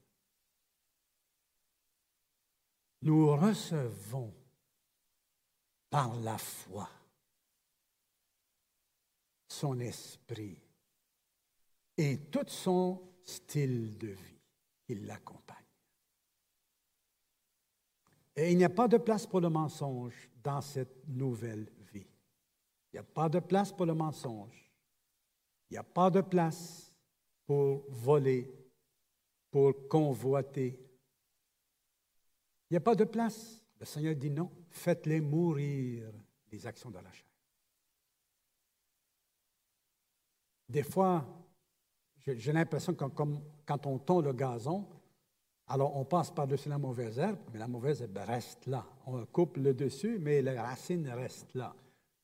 Nous 3.02 3.36
recevons 3.36 4.34
par 5.90 6.16
la 6.16 6.38
foi 6.38 6.88
son 9.46 9.78
esprit 9.78 10.65
et 11.96 12.18
tout 12.30 12.48
son 12.48 13.00
style 13.24 13.96
de 13.98 14.08
vie. 14.08 14.40
Il 14.88 15.06
l'accompagne. 15.06 15.56
Et 18.36 18.52
il 18.52 18.58
n'y 18.58 18.64
a 18.64 18.70
pas 18.70 18.86
de 18.86 18.98
place 18.98 19.26
pour 19.26 19.40
le 19.40 19.48
mensonge 19.48 20.30
dans 20.42 20.60
cette 20.60 21.08
nouvelle 21.08 21.68
vie. 21.92 22.06
Il 22.92 22.96
n'y 22.96 22.98
a 23.00 23.02
pas 23.02 23.28
de 23.28 23.40
place 23.40 23.72
pour 23.72 23.86
le 23.86 23.94
mensonge. 23.94 24.70
Il 25.70 25.74
n'y 25.74 25.78
a 25.78 25.82
pas 25.82 26.10
de 26.10 26.20
place 26.20 26.92
pour 27.46 27.84
voler, 27.88 28.52
pour 29.50 29.88
convoiter. 29.88 30.78
Il 32.70 32.74
n'y 32.74 32.76
a 32.76 32.80
pas 32.80 32.94
de 32.94 33.04
place. 33.04 33.64
Le 33.80 33.86
Seigneur 33.86 34.14
dit 34.14 34.30
non, 34.30 34.50
faites-les 34.70 35.20
mourir 35.20 36.12
les 36.52 36.66
actions 36.66 36.90
de 36.90 36.98
la 36.98 37.12
chair. 37.12 37.26
des 40.68 40.82
fois, 40.82 41.24
j'ai 42.26 42.52
l'impression 42.52 42.94
que 42.94 43.04
quand 43.64 43.86
on 43.86 43.98
tond 43.98 44.20
le 44.20 44.32
gazon, 44.32 44.86
alors 45.68 45.96
on 45.96 46.04
passe 46.04 46.30
par-dessus 46.30 46.68
la 46.68 46.78
mauvaise 46.78 47.18
herbe, 47.18 47.38
mais 47.52 47.58
la 47.58 47.68
mauvaise 47.68 48.02
herbe 48.02 48.18
reste 48.18 48.66
là. 48.66 48.84
On 49.06 49.24
coupe 49.26 49.56
le 49.56 49.74
dessus, 49.74 50.18
mais 50.18 50.42
la 50.42 50.62
racine 50.62 51.08
reste 51.08 51.54
là. 51.54 51.74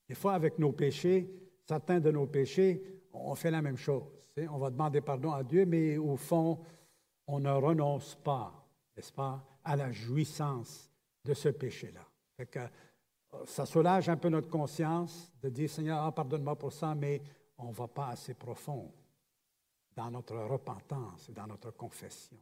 Des 0.07 0.15
fois, 0.15 0.33
avec 0.33 0.59
nos 0.59 0.71
péchés, 0.71 1.29
certains 1.65 1.99
de 1.99 2.11
nos 2.11 2.27
péchés, 2.27 3.01
on 3.13 3.35
fait 3.35 3.51
la 3.51 3.61
même 3.61 3.77
chose. 3.77 4.03
On 4.49 4.57
va 4.57 4.69
demander 4.69 5.01
pardon 5.01 5.31
à 5.31 5.43
Dieu, 5.43 5.65
mais 5.65 5.97
au 5.97 6.15
fond, 6.17 6.59
on 7.27 7.39
ne 7.39 7.51
renonce 7.51 8.15
pas, 8.15 8.65
n'est-ce 8.95 9.13
pas, 9.13 9.43
à 9.63 9.75
la 9.75 9.91
jouissance 9.91 10.89
de 11.23 11.33
ce 11.33 11.49
péché-là. 11.49 12.05
Ça 13.45 13.65
soulage 13.65 14.09
un 14.09 14.17
peu 14.17 14.29
notre 14.29 14.49
conscience 14.49 15.31
de 15.41 15.49
dire, 15.49 15.69
Seigneur, 15.69 16.03
ah, 16.03 16.11
pardonne-moi 16.11 16.57
pour 16.57 16.73
ça, 16.73 16.93
mais 16.93 17.21
on 17.57 17.69
ne 17.69 17.73
va 17.73 17.87
pas 17.87 18.07
assez 18.07 18.33
profond 18.33 18.91
dans 19.95 20.11
notre 20.11 20.35
repentance 20.35 21.29
dans 21.31 21.47
notre 21.47 21.71
confession. 21.71 22.37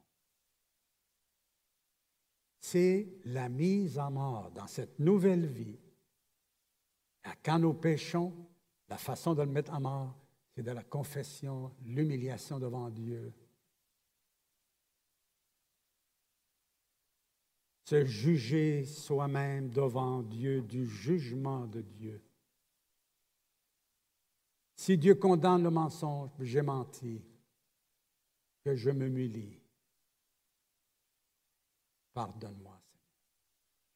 C'est 2.59 3.07
la 3.25 3.49
mise 3.49 3.97
en 3.97 4.11
mort 4.11 4.51
dans 4.51 4.67
cette 4.67 4.99
nouvelle 4.99 5.47
vie. 5.47 5.79
Quand 7.43 7.59
nous 7.59 7.73
péchons, 7.73 8.33
la 8.87 8.97
façon 8.97 9.33
de 9.33 9.41
le 9.41 9.49
mettre 9.49 9.73
en 9.73 9.81
mort, 9.81 10.15
c'est 10.53 10.63
de 10.63 10.71
la 10.71 10.83
confession, 10.83 11.73
l'humiliation 11.83 12.59
devant 12.59 12.89
Dieu. 12.89 13.33
Se 17.85 18.05
juger 18.05 18.85
soi-même 18.85 19.69
devant 19.69 20.21
Dieu 20.21 20.61
du 20.61 20.85
jugement 20.87 21.65
de 21.67 21.81
Dieu. 21.81 22.21
Si 24.75 24.97
Dieu 24.97 25.15
condamne 25.15 25.63
le 25.63 25.69
mensonge, 25.69 26.29
j'ai 26.39 26.61
menti, 26.61 27.21
que 28.63 28.75
je 28.75 28.89
me 28.89 29.07
m'humilie. 29.07 29.59
Pardonne-moi, 32.13 32.79
Seigneur. 32.91 33.07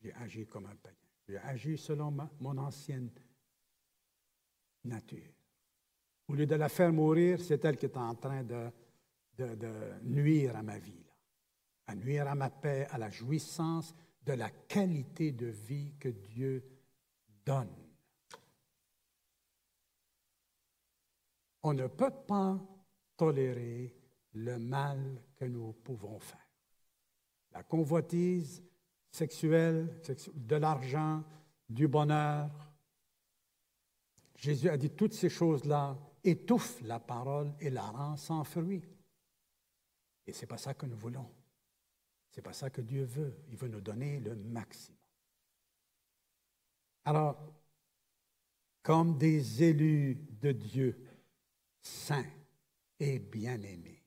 J'ai 0.01 0.13
agi 0.13 0.47
comme 0.47 0.65
un 0.67 0.75
païen. 0.75 0.95
J'ai 1.27 1.37
agi 1.37 1.77
selon 1.77 2.15
mon 2.39 2.57
ancienne 2.57 3.09
nature. 4.83 5.33
Au 6.27 6.33
lieu 6.33 6.45
de 6.45 6.55
la 6.55 6.69
faire 6.69 6.91
mourir, 6.91 7.39
c'est 7.39 7.63
elle 7.65 7.77
qui 7.77 7.85
est 7.85 7.97
en 7.97 8.15
train 8.15 8.43
de, 8.43 8.71
de, 9.37 9.99
nuire 10.03 10.55
à 10.55 10.63
ma 10.63 10.79
vie, 10.79 11.05
à 11.87 11.95
nuire 11.95 12.27
à 12.27 12.35
ma 12.35 12.49
paix, 12.49 12.87
à 12.89 12.97
la 12.97 13.09
jouissance 13.09 13.93
de 14.23 14.33
la 14.33 14.49
qualité 14.49 15.31
de 15.31 15.47
vie 15.47 15.93
que 15.99 16.09
Dieu 16.09 16.63
donne. 17.45 17.75
On 21.61 21.73
ne 21.73 21.87
peut 21.87 22.13
pas 22.27 22.59
tolérer 23.17 23.95
le 24.35 24.59
mal 24.59 25.21
que 25.35 25.45
nous 25.45 25.73
pouvons 25.73 26.19
faire. 26.19 26.47
La 27.51 27.63
convoitise 27.63 28.63
sexuelle, 29.09 30.01
de 30.33 30.55
l'argent, 30.55 31.23
du 31.69 31.87
bonheur. 31.87 32.51
Jésus 34.35 34.69
a 34.69 34.77
dit 34.77 34.89
toutes 34.89 35.13
ces 35.13 35.29
choses-là 35.29 35.97
étouffe 36.23 36.81
la 36.81 36.99
parole 36.99 37.53
et 37.59 37.69
la 37.69 37.83
rend 37.83 38.17
sans 38.17 38.43
fruit. 38.43 38.83
Et 40.27 40.33
ce 40.33 40.41
n'est 40.41 40.47
pas 40.47 40.57
ça 40.57 40.73
que 40.73 40.85
nous 40.85 40.97
voulons. 40.97 41.29
Ce 42.31 42.39
n'est 42.39 42.43
pas 42.43 42.53
ça 42.53 42.69
que 42.69 42.81
Dieu 42.81 43.05
veut. 43.05 43.37
Il 43.47 43.55
veut 43.55 43.69
nous 43.69 43.81
donner 43.81 44.19
le 44.19 44.35
maximum. 44.35 44.97
Alors, 47.05 47.37
comme 48.81 49.17
des 49.17 49.63
élus 49.63 50.15
de 50.41 50.51
Dieu, 50.51 50.99
saints 51.81 52.25
et 52.99 53.19
bien-aimés, 53.19 54.04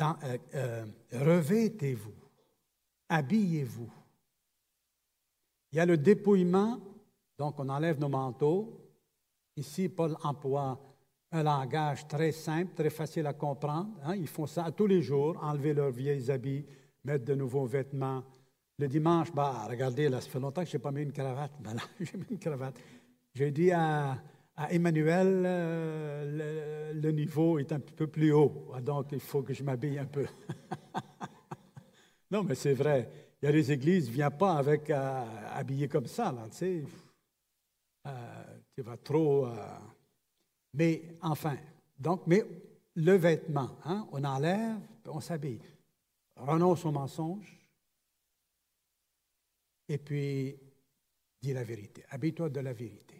euh, 0.00 0.38
euh, 0.54 0.86
revêtez-vous, 1.12 2.14
habillez-vous. 3.08 3.90
Il 5.72 5.76
y 5.76 5.80
a 5.80 5.86
le 5.86 5.96
dépouillement, 5.96 6.80
donc 7.38 7.58
on 7.58 7.68
enlève 7.68 8.00
nos 8.00 8.08
manteaux, 8.08 8.80
Ici, 9.60 9.90
Paul 9.90 10.16
emploie 10.22 10.80
un 11.32 11.42
langage 11.42 12.08
très 12.08 12.32
simple, 12.32 12.72
très 12.74 12.88
facile 12.88 13.26
à 13.26 13.34
comprendre. 13.34 13.90
Hein. 14.02 14.16
Ils 14.16 14.26
font 14.26 14.46
ça 14.46 14.70
tous 14.72 14.86
les 14.86 15.02
jours, 15.02 15.36
enlever 15.42 15.74
leurs 15.74 15.90
vieilles 15.90 16.30
habits, 16.30 16.64
mettre 17.04 17.26
de 17.26 17.34
nouveaux 17.34 17.66
vêtements. 17.66 18.24
Le 18.78 18.88
dimanche, 18.88 19.30
bah, 19.32 19.66
regardez, 19.68 20.08
là, 20.08 20.20
ça 20.22 20.30
fait 20.30 20.40
longtemps 20.40 20.62
que 20.62 20.70
je 20.70 20.76
n'ai 20.78 20.82
pas 20.82 20.90
mis 20.90 21.02
une 21.02 21.12
cravate. 21.12 21.52
Ben 21.60 21.76
j'ai 22.00 22.16
mis 22.16 22.24
une 22.30 22.38
cravate. 22.38 22.74
J'ai 23.34 23.50
dit 23.50 23.70
à, 23.70 24.16
Emmanuel, 24.68 25.42
euh, 25.46 26.92
le, 26.92 27.10
niveau 27.12 27.58
est 27.58 27.72
un 27.72 27.80
peu 27.80 28.06
plus 28.06 28.32
haut, 28.32 28.70
ah, 28.74 28.80
donc 28.80 29.12
il 29.12 29.20
faut 29.20 29.42
que 29.42 29.54
je 29.54 29.62
m'habille 29.62 29.98
un 29.98 30.06
peu. 30.06 30.26
non, 32.30 32.42
mais 32.44 32.54
c'est 32.54 32.74
vrai. 32.74 33.08
Il 33.40 33.46
y 33.46 33.48
a 33.48 33.52
des 33.52 33.72
églises, 33.72 34.08
ne 34.08 34.14
viens 34.14 34.30
pas 34.30 34.58
avec 34.58 34.90
euh, 34.90 35.24
habillé 35.54 35.88
comme 35.88 36.06
ça, 36.06 36.34
tu 36.50 36.56
sais. 36.56 36.84
Euh, 38.06 38.58
tu 38.74 38.82
vas 38.82 38.98
trop. 38.98 39.48
Mais 40.74 41.16
enfin, 41.22 41.56
donc, 41.98 42.26
mais 42.26 42.44
le 42.96 43.12
vêtement, 43.16 43.78
hein, 43.84 44.06
on 44.12 44.22
enlève, 44.24 44.78
on 45.06 45.20
s'habille. 45.20 45.60
Renonce 46.36 46.84
au 46.84 46.90
mensonge. 46.90 47.58
Et 49.88 49.98
puis, 49.98 50.56
dis 51.42 51.52
la 51.52 51.64
vérité. 51.64 52.04
Habille-toi 52.10 52.50
de 52.50 52.60
la 52.60 52.72
vérité. 52.72 53.19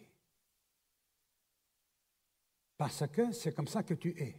Parce 2.81 3.07
que 3.09 3.31
c'est 3.31 3.53
comme 3.53 3.67
ça 3.67 3.83
que 3.83 3.93
tu 3.93 4.09
es. 4.19 4.35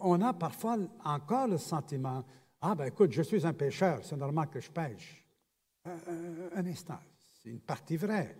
On 0.00 0.18
a 0.22 0.32
parfois 0.32 0.78
encore 1.04 1.48
le 1.48 1.58
sentiment, 1.58 2.24
ah 2.62 2.74
ben 2.74 2.86
écoute, 2.86 3.12
je 3.12 3.20
suis 3.20 3.46
un 3.46 3.52
pécheur, 3.52 4.02
c'est 4.02 4.16
normal 4.16 4.48
que 4.48 4.58
je 4.58 4.70
pêche. 4.70 5.22
un 5.84 6.66
instant, 6.66 6.98
c'est 7.42 7.50
une 7.50 7.60
partie 7.60 7.98
vraie. 7.98 8.34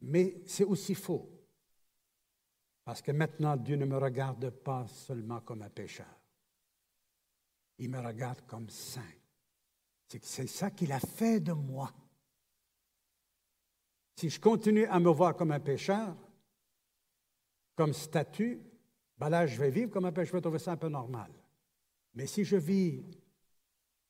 Mais 0.00 0.40
c'est 0.46 0.64
aussi 0.64 0.94
faux. 0.94 1.28
Parce 2.82 3.02
que 3.02 3.12
maintenant, 3.12 3.58
Dieu 3.58 3.76
ne 3.76 3.84
me 3.84 3.98
regarde 3.98 4.48
pas 4.48 4.88
seulement 4.88 5.42
comme 5.42 5.60
un 5.60 5.68
pécheur. 5.68 6.18
Il 7.76 7.90
me 7.90 8.00
regarde 8.00 8.40
comme 8.46 8.70
saint. 8.70 9.02
C'est 10.06 10.46
ça 10.46 10.70
qu'il 10.70 10.92
a 10.92 11.00
fait 11.00 11.40
de 11.40 11.52
moi. 11.52 11.92
Si 14.20 14.28
je 14.28 14.38
continue 14.38 14.84
à 14.84 15.00
me 15.00 15.08
voir 15.08 15.34
comme 15.34 15.50
un 15.50 15.60
pécheur, 15.60 16.14
comme 17.74 17.94
statut, 17.94 18.60
ben 19.16 19.30
là, 19.30 19.46
je 19.46 19.58
vais 19.58 19.70
vivre 19.70 19.90
comme 19.90 20.04
un 20.04 20.12
pécheur, 20.12 20.26
je 20.26 20.32
vais 20.32 20.40
trouver 20.42 20.58
ça 20.58 20.72
un 20.72 20.76
peu 20.76 20.90
normal. 20.90 21.30
Mais 22.12 22.26
si 22.26 22.44
je 22.44 22.56
vis 22.56 23.02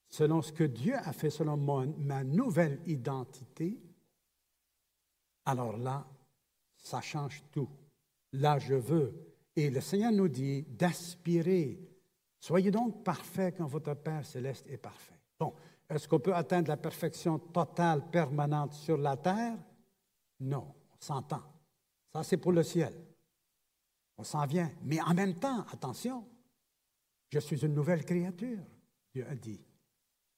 selon 0.09 0.43
ce 0.43 0.53
que 0.53 0.65
Dieu 0.65 0.97
a 0.97 1.13
fait, 1.13 1.31
selon 1.31 1.57
ma 1.57 2.25
nouvelle 2.25 2.81
identité, 2.87 3.81
alors 5.45 5.77
là, 5.77 6.05
ça 6.77 7.01
change 7.01 7.45
tout. 7.53 7.69
Là, 8.33 8.59
je 8.59 8.75
veux. 8.75 9.15
Et 9.55 9.71
le 9.71 9.81
Seigneur 9.81 10.11
nous 10.11 10.27
dit 10.27 10.63
d'aspirer. 10.63 11.79
Soyez 12.41 12.73
donc 12.73 13.05
parfaits 13.05 13.59
quand 13.59 13.67
votre 13.67 13.95
Père 13.95 14.27
céleste 14.27 14.67
est 14.67 14.77
parfait. 14.77 15.21
Bon, 15.39 15.55
est-ce 15.89 16.09
qu'on 16.09 16.19
peut 16.19 16.35
atteindre 16.35 16.67
la 16.67 16.77
perfection 16.77 17.39
totale, 17.39 18.11
permanente 18.11 18.73
sur 18.73 18.97
la 18.97 19.17
terre? 19.17 19.57
Non, 20.41 20.75
on 20.93 21.01
s'entend. 21.01 21.43
Ça, 22.13 22.23
c'est 22.23 22.37
pour 22.37 22.53
le 22.53 22.63
ciel. 22.63 22.95
On 24.19 24.25
s'en 24.25 24.47
vient. 24.47 24.71
Mais 24.83 25.01
en 25.01 25.15
même 25.15 25.35
temps, 25.35 25.65
attention, 25.73 26.27
je 27.29 27.39
suis 27.39 27.65
une 27.65 27.75
nouvelle 27.75 28.05
créature, 28.05 28.59
Dieu 29.13 29.27
a 29.29 29.35
dit. 29.35 29.65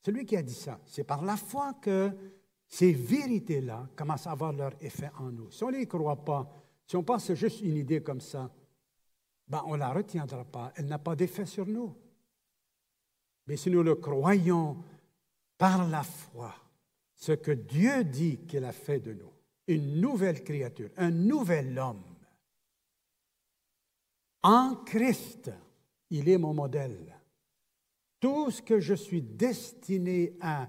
Celui 0.05 0.27
qui 0.27 0.37
a 0.37 0.43
dit 0.43 0.55
ça, 0.55 0.81
c'est 0.87 1.05
par 1.05 1.25
la 1.25 1.37
foi 1.37 1.75
que 1.75 2.11
ces 2.69 2.93
vérités-là 2.93 3.89
commencent 3.97 4.27
à 4.27 4.33
avoir 4.33 4.53
leur 4.53 4.73
effet 4.83 5.11
en 5.19 5.31
nous. 5.31 5.51
Si 5.51 5.63
on 5.63 5.71
ne 5.71 5.79
les 5.79 5.87
croit 5.87 6.25
pas, 6.25 6.51
si 6.87 6.97
on 6.97 7.03
pense 7.03 7.33
juste 7.35 7.61
une 7.61 7.77
idée 7.77 8.03
comme 8.03 8.21
ça, 8.21 8.51
ben 9.47 9.63
on 9.67 9.75
ne 9.75 9.79
la 9.79 9.93
retiendra 9.93 10.45
pas. 10.45 10.73
Elle 10.77 10.87
n'a 10.87 10.99
pas 10.99 11.15
d'effet 11.15 11.47
sur 11.47 11.67
nous. 11.67 11.95
Mais 13.47 13.57
si 13.57 13.71
nous 13.71 13.83
le 13.83 13.97
croyons 13.97 14.83
par 15.59 15.89
la 15.89 16.03
foi, 16.03 16.55
ce 17.15 17.33
que 17.33 17.53
Dieu 17.53 18.05
dit 18.05 18.39
qu'il 18.47 18.65
a 18.65 18.73
fait 18.73 19.01
de 19.01 19.13
nous, 19.13 19.33
une 19.67 20.01
nouvelle 20.01 20.43
créature, 20.43 20.91
un 20.97 21.11
nouvel 21.11 21.79
homme, 21.79 22.05
en 24.43 24.75
Christ, 24.85 25.51
il 26.11 26.29
est 26.29 26.39
mon 26.39 26.53
modèle 26.53 27.13
tout 28.23 28.53
ce 28.53 28.63
que 28.63 28.79
je 28.79 28.95
suis 28.95 29.21
destiné 29.21 30.37
à 30.41 30.69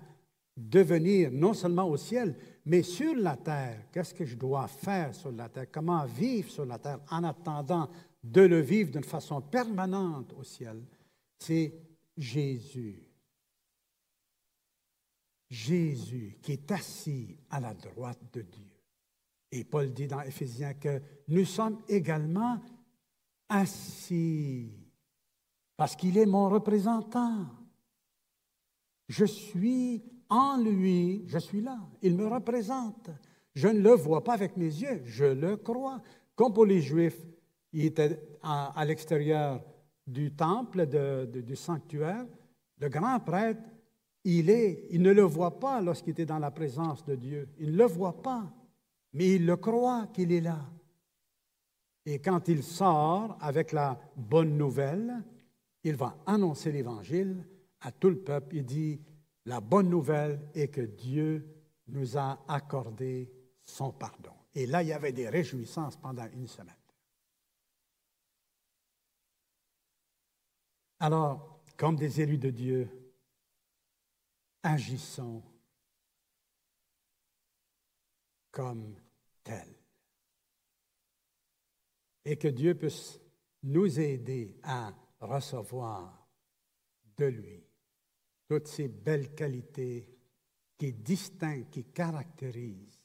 devenir, 0.58 1.32
non 1.32 1.54
seulement 1.54 1.88
au 1.88 1.98
ciel, 1.98 2.36
mais 2.66 2.82
sur 2.82 3.16
la 3.16 3.38
terre. 3.38 3.86
Qu'est-ce 3.92 4.16
que 4.16 4.26
je 4.26 4.36
dois 4.36 4.68
faire 4.68 5.14
sur 5.14 5.32
la 5.32 5.50
terre? 5.50 5.68
Comment 5.72 6.04
vivre 6.04 6.50
sur 6.50 6.66
la 6.66 6.80
terre 6.80 7.00
en 7.12 7.24
attendant 7.24 7.92
de 8.24 8.42
le 8.42 8.60
vivre 8.60 8.92
d'une 8.92 9.04
façon 9.04 9.40
permanente 9.40 10.34
au 10.34 10.44
ciel? 10.44 10.84
C'est 11.38 11.76
Jésus. 12.18 13.08
Jésus 15.48 16.40
qui 16.42 16.54
est 16.54 16.72
assis 16.72 17.38
à 17.52 17.60
la 17.60 17.76
droite 17.76 18.34
de 18.34 18.42
Dieu. 18.42 18.73
Et 19.56 19.64
Paul 19.64 19.94
dit 19.94 20.08
dans 20.08 20.22
Éphésiens 20.22 20.74
que 20.74 21.00
nous 21.28 21.46
sommes 21.46 21.80
également 21.88 22.60
assis 23.48 24.72
parce 25.78 25.96
qu'il 25.96 26.18
est 26.18 26.26
mon 26.26 26.50
représentant. 26.50 27.46
Je 29.08 29.26
suis 29.26 30.04
en 30.28 30.58
lui, 30.58 31.24
je 31.28 31.38
suis 31.38 31.62
là, 31.62 31.78
il 32.02 32.16
me 32.16 32.26
représente. 32.26 33.12
Je 33.54 33.68
ne 33.68 33.80
le 33.80 33.92
vois 33.92 34.24
pas 34.24 34.34
avec 34.34 34.58
mes 34.58 34.66
yeux, 34.66 35.04
je 35.06 35.26
le 35.26 35.58
crois. 35.58 36.02
Comme 36.36 36.52
pour 36.52 36.66
les 36.66 36.82
Juifs, 36.82 37.22
il 37.74 37.86
était 37.86 38.20
à, 38.42 38.84
l'extérieur 38.86 39.64
du 40.08 40.34
temple, 40.34 40.88
du 41.28 41.56
sanctuaire. 41.56 42.26
Le 42.80 42.90
grand 42.90 43.20
prêtre, 43.20 43.62
il, 44.24 44.50
est, 44.50 44.88
il 44.90 45.04
ne 45.04 45.12
le 45.12 45.22
voit 45.22 45.60
pas 45.60 45.80
lorsqu'il 45.80 46.14
était 46.14 46.26
dans 46.26 46.40
la 46.40 46.50
présence 46.50 47.06
de 47.06 47.14
Dieu. 47.14 47.50
Il 47.60 47.74
ne 47.74 47.78
le 47.78 47.86
voit 47.86 48.20
pas, 48.20 48.52
mais 49.14 49.36
il 49.36 49.46
le 49.46 49.58
croit 49.58 50.08
qu'il 50.08 50.32
est 50.32 50.42
là. 50.42 50.60
Et 52.06 52.20
quand 52.20 52.48
il 52.48 52.64
sort 52.64 53.38
avec 53.40 53.72
la 53.72 54.00
bonne 54.16 54.58
nouvelle, 54.58 55.24
il 55.84 55.96
va 55.96 56.18
annoncer 56.26 56.72
l'Évangile 56.72 57.48
à 57.82 57.92
tout 57.92 58.10
le 58.10 58.20
peuple. 58.20 58.58
Il 58.58 58.66
dit, 58.66 59.02
la 59.46 59.62
bonne 59.62 59.90
nouvelle 59.90 60.40
est 60.54 60.70
que 60.70 60.82
Dieu 60.82 61.48
nous 61.88 62.18
a 62.18 62.44
accordé 62.48 63.32
son 63.64 63.92
pardon. 63.92 64.34
Et 64.56 64.66
là, 64.66 64.84
il 64.84 64.90
y 64.90 64.94
avait 64.94 65.14
des 65.14 65.30
réjouissances 65.30 65.96
pendant 65.98 66.28
une 66.34 66.48
semaine. 66.48 66.76
Alors, 71.00 71.62
comme 71.76 71.96
des 71.96 72.22
élus 72.22 72.38
de 72.38 72.50
Dieu, 72.50 72.90
agissons 74.62 75.42
comme 78.54 78.96
tels. 79.44 79.76
Et 82.24 82.38
que 82.38 82.48
Dieu 82.48 82.76
puisse 82.76 83.20
nous 83.64 84.00
aider 84.00 84.58
à 84.64 84.94
recevoir 85.20 86.30
de 87.18 87.26
lui 87.26 87.64
toutes 88.48 88.68
ces 88.68 88.88
belles 88.88 89.34
qualités 89.36 90.18
qui 90.78 90.94
distinguent, 90.94 91.70
qui 91.70 91.86
caractérisent 91.86 93.02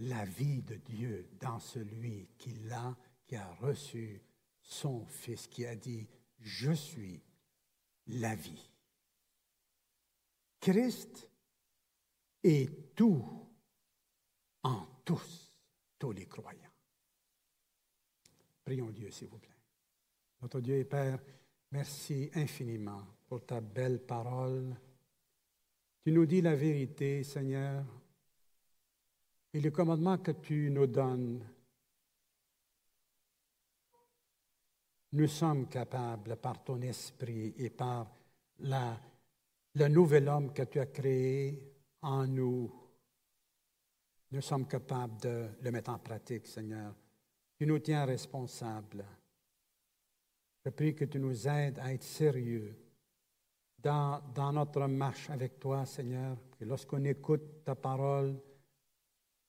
la 0.00 0.24
vie 0.24 0.62
de 0.62 0.76
Dieu 0.76 1.30
dans 1.40 1.58
celui 1.58 2.28
qui 2.38 2.50
l'a, 2.68 2.96
qui 3.26 3.36
a 3.36 3.52
reçu 3.54 4.22
son 4.60 5.06
Fils, 5.06 5.48
qui 5.48 5.66
a 5.66 5.74
dit, 5.74 6.06
je 6.38 6.72
suis 6.72 7.22
la 8.06 8.34
vie. 8.34 8.70
Christ 10.60 11.28
est 12.44 12.94
tout 12.94 13.47
tous, 15.08 15.50
tous 15.98 16.12
les 16.12 16.26
croyants. 16.26 16.74
Prions 18.62 18.90
Dieu, 18.90 19.10
s'il 19.10 19.28
vous 19.28 19.38
plaît. 19.38 19.56
Notre 20.42 20.60
Dieu 20.60 20.76
et 20.76 20.84
Père, 20.84 21.18
merci 21.70 22.30
infiniment 22.34 23.06
pour 23.26 23.46
ta 23.46 23.62
belle 23.62 24.04
parole. 24.04 24.76
Tu 26.04 26.12
nous 26.12 26.26
dis 26.26 26.42
la 26.42 26.54
vérité, 26.54 27.24
Seigneur, 27.24 27.86
et 29.54 29.60
le 29.60 29.70
commandement 29.70 30.18
que 30.18 30.32
tu 30.32 30.70
nous 30.70 30.86
donnes, 30.86 31.42
nous 35.12 35.26
sommes 35.26 35.70
capables 35.70 36.36
par 36.36 36.62
ton 36.62 36.82
esprit 36.82 37.54
et 37.56 37.70
par 37.70 38.14
le 38.58 39.88
nouvel 39.88 40.28
homme 40.28 40.52
que 40.52 40.64
tu 40.64 40.78
as 40.78 40.86
créé 40.86 41.72
en 42.02 42.26
nous, 42.26 42.87
nous 44.30 44.40
sommes 44.42 44.66
capables 44.66 45.20
de 45.20 45.48
le 45.62 45.70
mettre 45.70 45.90
en 45.90 45.98
pratique, 45.98 46.46
Seigneur. 46.46 46.94
Tu 47.56 47.66
nous 47.66 47.78
tiens 47.78 48.04
responsables. 48.04 49.04
Je 50.64 50.70
prie 50.70 50.94
que 50.94 51.06
tu 51.06 51.18
nous 51.18 51.48
aides 51.48 51.78
à 51.78 51.92
être 51.94 52.02
sérieux 52.02 52.76
dans, 53.78 54.20
dans 54.34 54.52
notre 54.52 54.86
marche 54.86 55.30
avec 55.30 55.58
toi, 55.58 55.86
Seigneur, 55.86 56.36
que 56.58 56.64
lorsqu'on 56.64 57.04
écoute 57.04 57.64
ta 57.64 57.74
parole, 57.74 58.38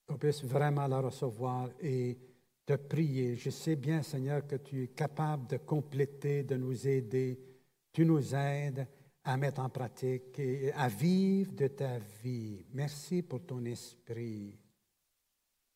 qu'on 0.08 0.18
puisse 0.18 0.44
vraiment 0.44 0.88
la 0.88 1.02
recevoir 1.02 1.70
et 1.82 2.18
te 2.66 2.74
prier. 2.76 3.36
Je 3.36 3.50
sais 3.50 3.76
bien, 3.76 4.02
Seigneur, 4.02 4.46
que 4.48 4.56
tu 4.58 4.84
es 4.84 4.88
capable 4.90 5.48
de 5.48 5.58
compléter, 5.58 6.44
de 6.44 6.56
nous 6.56 6.88
aider. 6.88 7.40
Tu 7.92 8.06
nous 8.06 8.34
aides 8.34 8.88
à 9.24 9.38
mettre 9.38 9.62
en 9.62 9.70
pratique 9.70 10.40
et 10.40 10.72
à 10.74 10.88
vivre 10.88 11.52
de 11.54 11.68
ta 11.68 11.98
vie. 12.24 12.66
Merci 12.74 13.22
pour 13.22 13.46
ton 13.46 13.66
esprit 13.66 14.59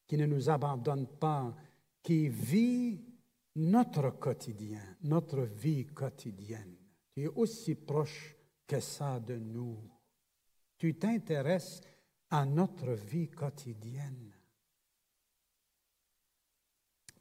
qui 0.07 0.17
ne 0.17 0.25
nous 0.25 0.49
abandonne 0.49 1.07
pas, 1.07 1.55
qui 2.01 2.29
vit 2.29 3.01
notre 3.55 4.11
quotidien, 4.11 4.97
notre 5.03 5.41
vie 5.41 5.85
quotidienne. 5.85 6.75
Tu 7.13 7.23
es 7.23 7.27
aussi 7.27 7.75
proche 7.75 8.35
que 8.67 8.79
ça 8.79 9.19
de 9.19 9.35
nous. 9.35 9.77
Tu 10.77 10.95
t'intéresses 10.95 11.81
à 12.29 12.45
notre 12.45 12.93
vie 12.93 13.29
quotidienne. 13.29 14.33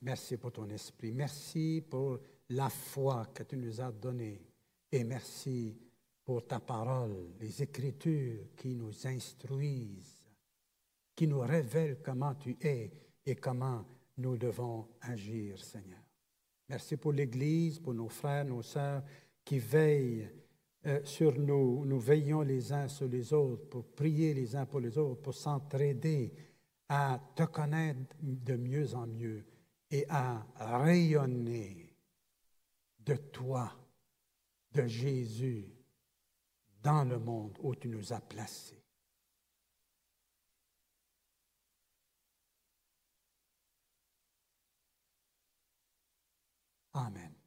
Merci 0.01 0.37
pour 0.37 0.53
ton 0.53 0.69
esprit. 0.71 1.13
Merci 1.13 1.85
pour 1.89 2.19
la 2.49 2.69
foi 2.69 3.27
que 3.27 3.45
tu 3.45 3.57
nous 3.57 3.81
as 3.81 3.93
donnée. 3.93 4.41
Et 4.91 5.05
merci 5.05 5.77
pour 6.25 6.47
ta 6.47 6.61
parole, 6.61 7.35
les 7.41 7.63
Écritures 7.63 8.55
qui 8.57 8.75
nous 8.75 9.07
instruisent, 9.07 10.22
qui 11.23 11.29
nous 11.29 11.39
révèlent 11.39 12.01
comment 12.03 12.35
tu 12.35 12.57
es 12.63 12.91
et 13.25 13.37
comment 13.37 13.87
nous 14.17 14.37
devons 14.37 14.89
agir, 15.03 15.63
Seigneur. 15.63 16.03
Merci 16.69 16.97
pour 16.97 17.13
l'Église, 17.13 17.79
pour 17.79 17.95
nos 17.95 18.09
frères, 18.09 18.45
nos 18.45 18.63
sœurs 18.63 19.05
qui 19.45 19.61
veillent 19.61 20.29
euh, 20.85 20.99
sur 21.05 21.39
nous. 21.39 21.85
Nous 21.85 22.01
veillons 22.01 22.41
les 22.41 22.73
uns 22.73 22.89
sur 22.89 23.07
les 23.07 23.33
autres 23.33 23.69
pour 23.69 23.85
prier 23.93 24.35
les 24.35 24.57
uns 24.57 24.67
pour 24.67 24.81
les 24.81 24.99
autres, 24.99 25.23
pour 25.23 25.35
s'entraider 25.37 26.35
à 26.89 27.21
te 27.37 27.45
connaître 27.45 28.17
de 28.21 28.57
mieux 28.57 28.93
en 28.97 29.07
mieux 29.07 29.45
et 29.93 30.05
à 30.09 30.45
rayonner 30.57 31.95
de 32.99 33.15
toi, 33.15 33.73
de 34.73 34.89
Jésus, 34.89 35.73
dans 36.83 37.05
le 37.05 37.21
monde 37.21 37.57
où 37.61 37.77
tu 37.77 37.87
nous 37.87 38.13
as 38.13 38.21
placés. 38.21 38.82
Amen. 46.95 47.42